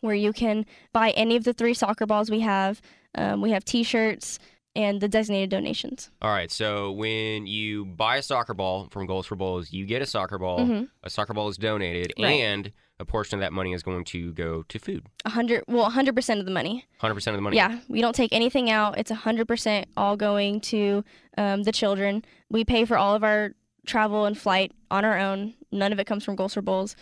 where 0.00 0.14
you 0.14 0.32
can 0.32 0.66
buy 0.92 1.10
any 1.10 1.36
of 1.36 1.44
the 1.44 1.52
three 1.52 1.74
soccer 1.74 2.06
balls 2.06 2.30
we 2.30 2.40
have. 2.40 2.80
Um, 3.14 3.40
we 3.40 3.50
have 3.50 3.64
T-shirts 3.64 4.38
and 4.76 5.00
the 5.00 5.08
designated 5.08 5.50
donations. 5.50 6.10
All 6.22 6.30
right. 6.30 6.50
So 6.50 6.92
when 6.92 7.46
you 7.46 7.84
buy 7.86 8.16
a 8.16 8.22
soccer 8.22 8.54
ball 8.54 8.88
from 8.90 9.06
Goals 9.06 9.26
for 9.26 9.34
Bowls, 9.36 9.72
you 9.72 9.84
get 9.84 10.00
a 10.00 10.06
soccer 10.06 10.38
ball. 10.38 10.60
Mhm. 10.60 10.88
A 11.02 11.10
soccer 11.10 11.34
ball 11.34 11.48
is 11.48 11.56
donated, 11.56 12.12
Right. 12.18 12.40
and 12.40 12.72
a 13.00 13.04
portion 13.04 13.36
of 13.36 13.40
that 13.40 13.52
money 13.52 13.72
is 13.72 13.82
going 13.82 14.04
to 14.04 14.32
go 14.32 14.62
to 14.68 14.78
food. 14.78 15.06
A 15.24 15.30
hundred, 15.30 15.64
well, 15.66 15.86
a 15.86 15.90
hundred 15.90 16.14
percent 16.14 16.38
of 16.38 16.46
the 16.46 16.52
money. 16.52 16.84
100% 17.00 17.34
of 17.34 17.38
the 17.38 17.42
money. 17.42 17.56
Yeah, 17.56 17.80
we 17.88 18.00
don't 18.00 18.14
take 18.14 18.32
anything 18.32 18.70
out. 18.70 18.96
It's 18.96 19.10
a 19.10 19.14
hundred 19.16 19.48
percent 19.48 19.88
all 19.96 20.16
going 20.16 20.60
to 20.62 21.02
um, 21.36 21.64
the 21.64 21.72
children. 21.72 22.24
We 22.48 22.64
pay 22.64 22.84
for 22.84 22.96
all 22.96 23.14
of 23.14 23.24
our 23.24 23.54
travel 23.86 24.24
and 24.26 24.38
flight 24.38 24.72
on 24.90 25.04
our 25.04 25.18
own. 25.18 25.54
None 25.72 25.92
of 25.92 25.98
it 25.98 26.06
comes 26.06 26.24
from 26.24 26.36
Goals 26.36 26.54
for 26.54 26.62
Bowls. 26.62 26.94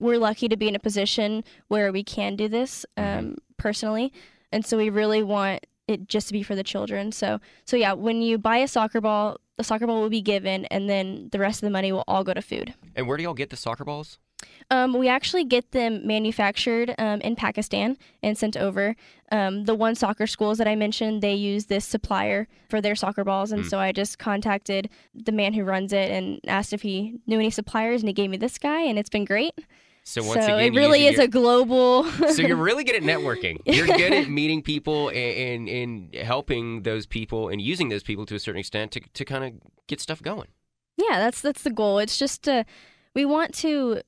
We're 0.00 0.18
lucky 0.18 0.48
to 0.48 0.56
be 0.56 0.66
in 0.68 0.74
a 0.74 0.80
position 0.80 1.44
where 1.68 1.92
we 1.92 2.02
can 2.02 2.34
do 2.36 2.48
this 2.48 2.84
um, 2.96 3.04
Mhm. 3.04 3.36
personally, 3.58 4.12
and 4.50 4.64
so 4.66 4.76
we 4.76 4.90
really 4.90 5.22
want 5.22 5.66
it 5.86 6.08
just 6.08 6.28
to 6.28 6.32
be 6.32 6.42
for 6.42 6.54
the 6.54 6.62
children. 6.62 7.12
So 7.12 7.40
so 7.64 7.76
yeah, 7.76 7.92
when 7.92 8.22
you 8.22 8.38
buy 8.38 8.58
a 8.58 8.68
soccer 8.68 9.00
ball, 9.00 9.38
the 9.56 9.64
soccer 9.64 9.86
ball 9.86 10.00
will 10.00 10.08
be 10.10 10.22
given, 10.22 10.64
and 10.66 10.88
then 10.88 11.28
the 11.32 11.38
rest 11.38 11.62
of 11.62 11.66
the 11.66 11.70
money 11.70 11.92
will 11.92 12.04
all 12.08 12.24
go 12.24 12.32
to 12.34 12.42
food. 12.42 12.74
And 12.96 13.06
where 13.06 13.16
do 13.16 13.22
y'all 13.22 13.34
get 13.34 13.50
the 13.50 13.56
soccer 13.56 13.84
balls? 13.84 14.18
Um, 14.70 14.94
we 14.94 15.06
actually 15.08 15.44
get 15.44 15.72
them 15.72 16.06
manufactured 16.06 16.94
um, 16.98 17.20
in 17.20 17.36
Pakistan 17.36 17.98
and 18.22 18.38
sent 18.38 18.56
over. 18.56 18.96
Um, 19.30 19.64
the 19.64 19.74
one 19.74 19.94
soccer 19.96 20.26
schools 20.26 20.56
that 20.58 20.66
I 20.68 20.76
mentioned, 20.76 21.20
they 21.22 21.34
use 21.34 21.66
this 21.66 21.84
supplier 21.84 22.48
for 22.70 22.80
their 22.80 22.94
soccer 22.94 23.22
balls, 23.24 23.52
and 23.52 23.64
Mm. 23.64 23.68
so 23.68 23.78
I 23.78 23.92
just 23.92 24.18
contacted 24.18 24.88
the 25.14 25.32
man 25.32 25.52
who 25.52 25.62
runs 25.64 25.92
it 25.92 26.10
and 26.10 26.40
asked 26.46 26.72
if 26.72 26.82
he 26.82 27.18
knew 27.26 27.38
any 27.38 27.50
suppliers, 27.50 28.00
and 28.00 28.08
he 28.08 28.12
gave 28.14 28.30
me 28.30 28.36
this 28.38 28.58
guy, 28.58 28.80
and 28.82 28.98
it's 28.98 29.10
been 29.10 29.24
great. 29.26 29.54
So 30.04 30.22
once 30.24 30.44
so 30.46 30.56
again, 30.56 30.72
it 30.74 30.76
really 30.76 31.06
is 31.06 31.16
your- 31.16 31.24
a 31.24 31.28
global. 31.28 32.04
so 32.30 32.42
you're 32.42 32.56
really 32.56 32.84
good 32.84 32.96
at 32.96 33.02
networking. 33.14 33.58
You're 33.64 33.86
good 33.86 34.12
at 34.12 34.28
meeting 34.28 34.62
people 34.62 35.08
and, 35.08 35.68
and, 35.68 35.68
and 35.68 36.14
helping 36.14 36.82
those 36.82 37.06
people 37.06 37.48
and 37.48 37.60
using 37.60 37.88
those 37.90 38.02
people 38.02 38.26
to 38.26 38.34
a 38.34 38.38
certain 38.38 38.58
extent 38.60 38.92
to, 38.92 39.00
to 39.14 39.24
kind 39.24 39.44
of 39.44 39.52
get 39.86 40.00
stuff 40.00 40.22
going. 40.22 40.48
yeah, 40.96 41.18
that's 41.18 41.40
that's 41.40 41.62
the 41.62 41.70
goal. 41.70 41.98
It's 41.98 42.18
just 42.18 42.42
to, 42.44 42.64
we 43.14 43.24
want 43.24 43.54
to 43.56 44.00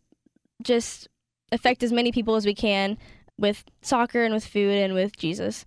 just 0.63 1.09
affect 1.53 1.83
as 1.83 1.93
many 1.93 2.11
people 2.13 2.35
as 2.37 2.47
we 2.47 2.55
can 2.55 2.97
with 3.39 3.65
soccer 3.83 4.25
and 4.25 4.33
with 4.35 4.47
food 4.47 4.75
and 4.75 4.95
with 4.95 5.17
Jesus. 5.17 5.65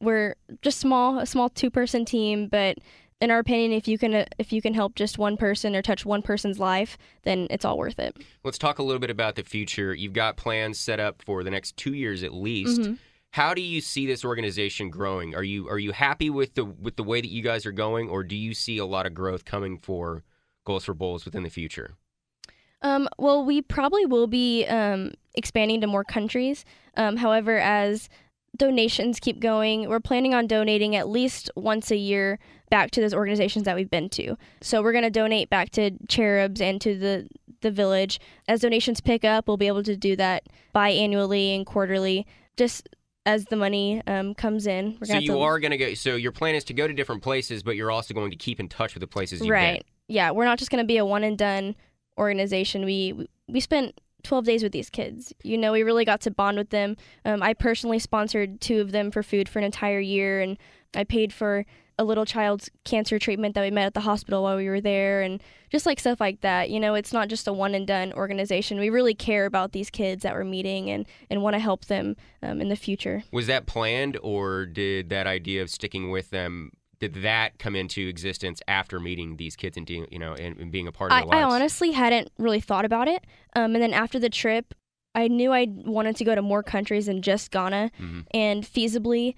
We're 0.00 0.34
just 0.62 0.78
small, 0.78 1.18
a 1.18 1.26
small 1.26 1.48
two-person 1.48 2.04
team, 2.04 2.48
but 2.48 2.78
in 3.20 3.30
our 3.30 3.38
opinion, 3.38 3.72
if 3.72 3.88
you 3.88 3.98
can 3.98 4.14
uh, 4.14 4.24
if 4.38 4.52
you 4.52 4.60
can 4.60 4.74
help 4.74 4.94
just 4.94 5.18
one 5.18 5.36
person 5.36 5.74
or 5.74 5.82
touch 5.82 6.04
one 6.04 6.22
person's 6.22 6.58
life, 6.58 6.98
then 7.22 7.46
it's 7.50 7.64
all 7.64 7.78
worth 7.78 7.98
it. 7.98 8.16
Let's 8.44 8.58
talk 8.58 8.78
a 8.78 8.82
little 8.82 9.00
bit 9.00 9.10
about 9.10 9.36
the 9.36 9.44
future. 9.44 9.94
You've 9.94 10.12
got 10.12 10.36
plans 10.36 10.78
set 10.78 11.00
up 11.00 11.22
for 11.22 11.42
the 11.42 11.50
next 11.50 11.76
two 11.76 11.94
years 11.94 12.22
at 12.22 12.34
least. 12.34 12.80
Mhm. 12.80 12.98
How 13.30 13.54
do 13.54 13.60
you 13.60 13.80
see 13.80 14.06
this 14.06 14.24
organization 14.24 14.90
growing? 14.90 15.34
Are 15.34 15.42
you 15.42 15.68
are 15.68 15.78
you 15.78 15.92
happy 15.92 16.30
with 16.30 16.54
the 16.54 16.64
with 16.64 16.96
the 16.96 17.04
way 17.04 17.20
that 17.20 17.28
you 17.28 17.42
guys 17.42 17.66
are 17.66 17.72
going, 17.72 18.08
or 18.08 18.22
do 18.22 18.36
you 18.36 18.54
see 18.54 18.78
a 18.78 18.86
lot 18.86 19.06
of 19.06 19.14
growth 19.14 19.44
coming 19.44 19.78
for 19.78 20.22
Goals 20.64 20.84
for 20.84 20.94
Bowls 20.94 21.24
within 21.24 21.42
the 21.42 21.50
future? 21.50 21.96
Um, 22.82 23.08
well, 23.18 23.44
we 23.44 23.62
probably 23.62 24.04
will 24.06 24.26
be 24.26 24.64
um, 24.66 25.12
expanding 25.34 25.80
to 25.80 25.86
more 25.86 26.04
countries. 26.04 26.64
Um, 26.96 27.16
however, 27.16 27.58
as 27.58 28.08
donations 28.56 29.20
keep 29.20 29.40
going, 29.40 29.88
we're 29.88 30.00
planning 30.00 30.34
on 30.34 30.46
donating 30.46 30.96
at 30.96 31.08
least 31.08 31.50
once 31.56 31.90
a 31.90 31.96
year 31.96 32.38
back 32.70 32.90
to 32.92 33.00
those 33.00 33.14
organizations 33.14 33.64
that 33.64 33.76
we've 33.76 33.90
been 33.90 34.08
to. 34.10 34.36
So 34.60 34.82
we're 34.82 34.92
going 34.92 35.04
to 35.04 35.10
donate 35.10 35.50
back 35.50 35.70
to 35.70 35.92
Cherubs 36.08 36.60
and 36.60 36.80
to 36.80 36.98
the 36.98 37.28
the 37.62 37.70
village. 37.70 38.20
As 38.48 38.60
donations 38.60 39.00
pick 39.00 39.24
up, 39.24 39.48
we'll 39.48 39.56
be 39.56 39.66
able 39.66 39.82
to 39.82 39.96
do 39.96 40.14
that 40.16 40.44
biannually 40.74 41.56
and 41.56 41.64
quarterly, 41.64 42.26
just 42.56 42.88
as 43.24 43.46
the 43.46 43.56
money 43.56 44.02
um, 44.06 44.34
comes 44.34 44.66
in. 44.66 44.96
We're 45.00 45.06
So 45.06 45.18
you 45.18 45.32
to- 45.32 45.40
are 45.40 45.58
going 45.58 45.72
to 45.72 45.76
go. 45.76 45.94
So 45.94 46.16
your 46.16 46.32
plan 46.32 46.54
is 46.54 46.64
to 46.64 46.74
go 46.74 46.86
to 46.86 46.94
different 46.94 47.22
places, 47.22 47.62
but 47.62 47.76
you're 47.76 47.90
also 47.90 48.14
going 48.14 48.30
to 48.30 48.36
keep 48.36 48.60
in 48.60 48.68
touch 48.68 48.94
with 48.94 49.00
the 49.00 49.06
places 49.06 49.40
you've 49.40 49.50
right. 49.50 49.78
been. 49.78 50.14
Yeah, 50.14 50.30
we're 50.30 50.44
not 50.44 50.58
just 50.58 50.70
going 50.70 50.82
to 50.82 50.86
be 50.86 50.98
a 50.98 51.04
one 51.04 51.24
and 51.24 51.36
done 51.36 51.74
organization. 52.18 52.84
We 52.84 53.28
we 53.48 53.60
spent 53.60 54.00
12 54.26 54.44
days 54.44 54.62
with 54.62 54.72
these 54.72 54.90
kids. 54.90 55.32
You 55.42 55.56
know, 55.56 55.72
we 55.72 55.82
really 55.82 56.04
got 56.04 56.20
to 56.22 56.30
bond 56.30 56.58
with 56.58 56.70
them. 56.70 56.96
Um, 57.24 57.42
I 57.42 57.54
personally 57.54 57.98
sponsored 57.98 58.60
two 58.60 58.80
of 58.80 58.92
them 58.92 59.10
for 59.10 59.22
food 59.22 59.48
for 59.48 59.58
an 59.58 59.64
entire 59.64 60.00
year, 60.00 60.40
and 60.40 60.58
I 60.94 61.04
paid 61.04 61.32
for 61.32 61.64
a 61.98 62.04
little 62.04 62.26
child's 62.26 62.70
cancer 62.84 63.18
treatment 63.18 63.54
that 63.54 63.62
we 63.62 63.70
met 63.70 63.86
at 63.86 63.94
the 63.94 64.00
hospital 64.00 64.42
while 64.42 64.56
we 64.56 64.68
were 64.68 64.80
there, 64.80 65.22
and 65.22 65.42
just 65.70 65.86
like 65.86 65.98
stuff 65.98 66.20
like 66.20 66.42
that. 66.42 66.68
You 66.70 66.78
know, 66.78 66.94
it's 66.94 67.12
not 67.12 67.28
just 67.28 67.48
a 67.48 67.52
one 67.52 67.74
and 67.74 67.86
done 67.86 68.12
organization. 68.12 68.78
We 68.78 68.90
really 68.90 69.14
care 69.14 69.46
about 69.46 69.72
these 69.72 69.88
kids 69.90 70.22
that 70.22 70.34
we're 70.34 70.44
meeting 70.44 70.90
and 70.90 71.06
and 71.30 71.42
want 71.42 71.54
to 71.54 71.60
help 71.60 71.86
them 71.86 72.16
um, 72.42 72.60
in 72.60 72.68
the 72.68 72.76
future. 72.76 73.24
Was 73.32 73.46
that 73.46 73.66
planned, 73.66 74.18
or 74.22 74.66
did 74.66 75.08
that 75.10 75.26
idea 75.26 75.62
of 75.62 75.70
sticking 75.70 76.10
with 76.10 76.30
them? 76.30 76.72
Did 76.98 77.22
that 77.22 77.58
come 77.58 77.76
into 77.76 78.06
existence 78.08 78.62
after 78.66 78.98
meeting 78.98 79.36
these 79.36 79.54
kids 79.56 79.76
and 79.76 79.86
being, 79.86 80.06
you 80.10 80.18
know, 80.18 80.32
and, 80.34 80.56
and 80.58 80.72
being 80.72 80.86
a 80.86 80.92
part 80.92 81.12
of 81.12 81.18
I, 81.18 81.20
their 81.22 81.34
I 81.34 81.42
lives? 81.44 81.54
honestly 81.54 81.92
hadn't 81.92 82.30
really 82.38 82.60
thought 82.60 82.84
about 82.84 83.06
it. 83.08 83.24
Um, 83.54 83.74
and 83.74 83.82
then 83.82 83.92
after 83.92 84.18
the 84.18 84.30
trip, 84.30 84.74
I 85.14 85.28
knew 85.28 85.52
I 85.52 85.66
wanted 85.68 86.16
to 86.16 86.24
go 86.24 86.34
to 86.34 86.42
more 86.42 86.62
countries 86.62 87.06
than 87.06 87.22
just 87.22 87.50
Ghana. 87.50 87.90
Mhm. 88.00 88.24
And 88.32 88.64
feasibly, 88.64 89.34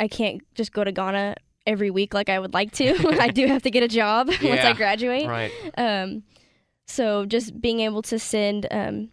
I 0.00 0.08
can't 0.08 0.42
just 0.54 0.72
go 0.72 0.82
to 0.84 0.92
Ghana 0.92 1.36
every 1.66 1.90
week 1.90 2.12
like 2.14 2.28
I 2.28 2.38
would 2.38 2.54
like 2.54 2.72
to. 2.72 2.94
I 3.20 3.28
do 3.28 3.46
have 3.46 3.62
to 3.62 3.70
get 3.70 3.82
a 3.82 3.88
job 3.88 4.28
once 4.42 4.60
I 4.60 4.72
graduate. 4.72 5.26
Right. 5.26 5.52
Um, 5.76 6.22
so 6.86 7.24
just 7.24 7.60
being 7.60 7.80
able 7.80 8.02
to 8.02 8.18
send 8.18 8.66
um, 8.70 9.10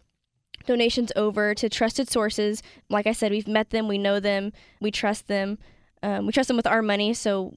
donations 0.65 1.11
over 1.15 1.55
to 1.55 1.69
trusted 1.69 2.09
sources. 2.09 2.61
Like 2.89 3.07
I 3.07 3.13
said, 3.13 3.31
we've 3.31 3.47
met 3.47 3.69
them, 3.69 3.87
we 3.87 3.97
know 3.97 4.19
them, 4.19 4.51
we 4.79 4.91
trust 4.91 5.27
them. 5.27 5.57
Um, 6.03 6.25
we 6.25 6.31
trust 6.31 6.47
them 6.47 6.57
with 6.57 6.67
our 6.67 6.81
money, 6.81 7.13
so 7.13 7.55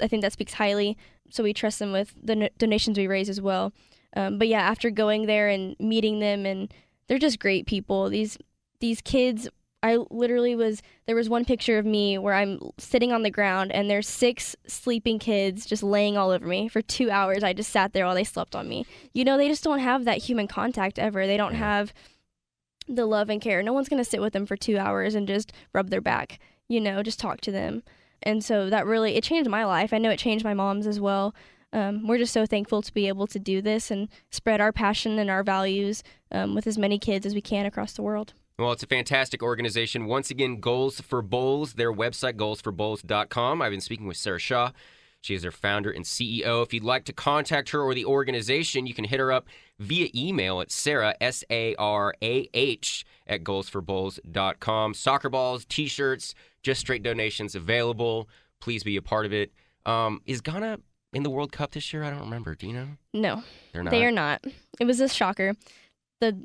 I 0.00 0.08
think 0.08 0.22
that 0.22 0.32
speaks 0.32 0.54
highly. 0.54 0.96
So 1.30 1.42
we 1.42 1.54
trust 1.54 1.78
them 1.78 1.92
with 1.92 2.14
the 2.22 2.36
no- 2.36 2.48
donations 2.58 2.98
we 2.98 3.06
raise 3.06 3.28
as 3.28 3.40
well. 3.40 3.72
Um, 4.14 4.38
but 4.38 4.48
yeah, 4.48 4.60
after 4.60 4.90
going 4.90 5.26
there 5.26 5.48
and 5.48 5.74
meeting 5.78 6.18
them, 6.18 6.44
and 6.44 6.72
they're 7.08 7.18
just 7.18 7.38
great 7.38 7.66
people. 7.66 8.10
These 8.10 8.36
these 8.80 9.00
kids, 9.00 9.48
I 9.82 9.98
literally 10.10 10.54
was. 10.54 10.82
There 11.06 11.16
was 11.16 11.30
one 11.30 11.44
picture 11.44 11.78
of 11.78 11.86
me 11.86 12.18
where 12.18 12.34
I'm 12.34 12.60
sitting 12.78 13.12
on 13.12 13.22
the 13.22 13.30
ground, 13.30 13.72
and 13.72 13.88
there's 13.88 14.08
six 14.08 14.54
sleeping 14.66 15.18
kids 15.18 15.64
just 15.64 15.82
laying 15.82 16.18
all 16.18 16.30
over 16.30 16.46
me 16.46 16.68
for 16.68 16.82
two 16.82 17.10
hours. 17.10 17.42
I 17.42 17.54
just 17.54 17.72
sat 17.72 17.94
there 17.94 18.04
while 18.04 18.14
they 18.14 18.24
slept 18.24 18.54
on 18.54 18.68
me. 18.68 18.84
You 19.14 19.24
know, 19.24 19.38
they 19.38 19.48
just 19.48 19.64
don't 19.64 19.78
have 19.78 20.04
that 20.04 20.18
human 20.18 20.48
contact 20.48 20.98
ever. 20.98 21.26
They 21.26 21.38
don't 21.38 21.54
have 21.54 21.94
the 22.88 23.06
love 23.06 23.30
and 23.30 23.40
care. 23.40 23.62
No 23.62 23.72
one's 23.72 23.88
gonna 23.88 24.04
sit 24.04 24.20
with 24.20 24.34
them 24.34 24.44
for 24.44 24.56
two 24.56 24.76
hours 24.76 25.14
and 25.14 25.26
just 25.26 25.52
rub 25.72 25.88
their 25.88 26.00
back. 26.02 26.38
You 26.68 26.80
know, 26.80 27.02
just 27.02 27.18
talk 27.18 27.40
to 27.42 27.50
them. 27.52 27.82
And 28.22 28.44
so 28.44 28.70
that 28.70 28.86
really 28.86 29.16
it 29.16 29.24
changed 29.24 29.50
my 29.50 29.64
life. 29.64 29.92
I 29.92 29.98
know 29.98 30.10
it 30.10 30.18
changed 30.18 30.44
my 30.44 30.54
mom's 30.54 30.86
as 30.86 31.00
well. 31.00 31.34
Um, 31.72 32.06
we're 32.06 32.18
just 32.18 32.32
so 32.32 32.44
thankful 32.44 32.82
to 32.82 32.92
be 32.92 33.08
able 33.08 33.26
to 33.28 33.38
do 33.38 33.62
this 33.62 33.90
and 33.90 34.08
spread 34.30 34.60
our 34.60 34.72
passion 34.72 35.18
and 35.18 35.30
our 35.30 35.42
values 35.42 36.02
um, 36.30 36.54
with 36.54 36.66
as 36.66 36.76
many 36.76 36.98
kids 36.98 37.24
as 37.24 37.34
we 37.34 37.40
can 37.40 37.66
across 37.66 37.94
the 37.94 38.02
world. 38.02 38.34
Well, 38.58 38.72
it's 38.72 38.82
a 38.82 38.86
fantastic 38.86 39.42
organization. 39.42 40.06
Once 40.06 40.30
again, 40.30 40.60
Goals 40.60 41.00
for 41.00 41.22
Bowls, 41.22 41.74
their 41.74 41.92
website, 41.92 42.34
goalsforbowls.com. 42.34 43.62
I've 43.62 43.70
been 43.70 43.80
speaking 43.80 44.06
with 44.06 44.18
Sarah 44.18 44.38
Shaw. 44.38 44.72
She 45.22 45.34
is 45.34 45.42
their 45.42 45.52
founder 45.52 45.90
and 45.90 46.04
CEO. 46.04 46.62
If 46.64 46.74
you'd 46.74 46.82
like 46.84 47.04
to 47.04 47.12
contact 47.12 47.70
her 47.70 47.80
or 47.80 47.94
the 47.94 48.04
organization, 48.04 48.86
you 48.86 48.92
can 48.92 49.04
hit 49.04 49.20
her 49.20 49.30
up 49.32 49.46
via 49.78 50.08
email 50.14 50.60
at 50.60 50.70
Sarah, 50.72 51.14
S 51.20 51.44
A 51.48 51.74
R 51.76 52.12
A 52.22 52.48
H, 52.52 53.06
at 53.26 53.44
goalsforbowls.com. 53.44 54.94
Soccer 54.94 55.28
balls, 55.30 55.64
t 55.64 55.86
shirts, 55.86 56.34
just 56.62 56.80
straight 56.80 57.02
donations 57.02 57.54
available. 57.54 58.28
Please 58.60 58.82
be 58.82 58.96
a 58.96 59.02
part 59.02 59.24
of 59.24 59.32
it. 59.32 59.52
Um, 59.86 60.20
is 60.26 60.40
Ghana 60.40 60.80
in 61.12 61.22
the 61.22 61.30
World 61.30 61.52
Cup 61.52 61.70
this 61.72 61.92
year? 61.92 62.02
I 62.02 62.10
don't 62.10 62.20
remember. 62.20 62.54
Do 62.54 62.66
you 62.66 62.72
know? 62.72 62.88
No, 63.14 63.42
They're 63.72 63.84
not. 63.84 63.90
they 63.90 64.04
are 64.04 64.12
not. 64.12 64.44
It 64.80 64.84
was 64.86 65.00
a 65.00 65.08
shocker. 65.08 65.54
The 66.20 66.36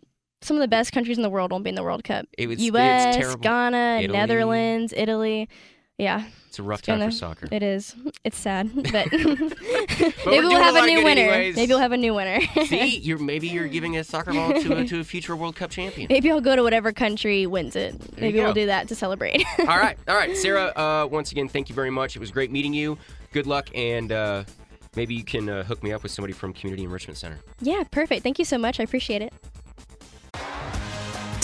some 0.43 0.55
of 0.55 0.61
the 0.61 0.67
best 0.67 0.91
countries 0.91 1.17
in 1.17 1.23
the 1.23 1.31
world 1.31 1.51
won't 1.51 1.63
be 1.63 1.69
in 1.69 1.75
the 1.75 1.83
World 1.83 2.03
Cup. 2.03 2.27
It 2.37 2.45
was, 2.45 2.61
U.S.. 2.61 3.35
Ghana, 3.37 4.01
Italy. 4.03 4.15
Netherlands, 4.15 4.93
Italy. 4.95 5.49
Yeah, 5.97 6.25
It's 6.49 6.59
a 6.59 6.63
rough 6.63 6.79
it's 6.79 6.85
time 6.85 6.99
gonna- 6.99 7.09
for 7.11 7.17
soccer. 7.17 7.47
it 7.51 7.63
is. 7.63 7.95
It's 8.23 8.37
sad, 8.37 8.69
but 8.91 9.11
we're 9.11 9.19
maybe 10.27 10.47
we'll 10.47 10.61
have 10.61 10.75
a 10.75 10.85
new 10.85 11.03
winner. 11.03 11.21
anyways. 11.23 11.55
Maybe 11.55 11.69
we'll 11.73 11.79
have 11.79 11.91
a 11.91 11.97
new 11.97 12.13
winner. 12.13 12.39
See, 12.65 12.97
you're 12.99 13.17
maybe 13.17 13.47
you're 13.47 13.67
giving 13.67 13.97
a 13.97 14.03
soccer 14.03 14.31
ball 14.31 14.53
to 14.61 14.77
a, 14.77 14.85
to 14.85 14.99
a 14.99 15.03
future 15.03 15.35
World 15.35 15.55
Cup 15.55 15.71
champion. 15.71 16.07
Maybe 16.09 16.29
I'll 16.29 16.39
go 16.41 16.55
to 16.55 16.61
whatever 16.61 16.91
country 16.91 17.47
wins 17.47 17.75
it. 17.75 17.93
you 17.95 17.99
Maybe 18.21 18.39
we'll 18.39 18.53
do 18.53 18.67
that 18.67 18.87
to 18.89 18.95
celebrate. 18.95 19.43
all 19.59 19.65
right, 19.65 19.97
all 20.07 20.15
right, 20.15 20.37
Sarah. 20.37 20.65
Uh, 20.75 21.07
once 21.09 21.31
again, 21.31 21.47
thank 21.49 21.67
you 21.67 21.73
very 21.73 21.89
much. 21.89 22.15
It 22.15 22.19
was 22.19 22.29
great 22.29 22.51
meeting 22.51 22.73
you. 22.75 22.99
Good 23.33 23.47
luck, 23.47 23.69
and 23.73 24.11
uh, 24.11 24.43
maybe 24.95 25.15
you 25.15 25.23
can 25.23 25.49
uh, 25.49 25.63
hook 25.63 25.81
me 25.81 25.93
up 25.93 26.03
with 26.03 26.11
somebody 26.11 26.33
from 26.33 26.53
Community 26.53 26.83
Enrichment 26.83 27.17
Center. 27.17 27.39
yeah, 27.59 27.83
perfect. 27.89 28.21
Thank 28.21 28.37
you 28.37 28.45
so 28.45 28.59
much. 28.59 28.79
I 28.79 28.83
appreciate 28.83 29.23
it. 29.23 29.33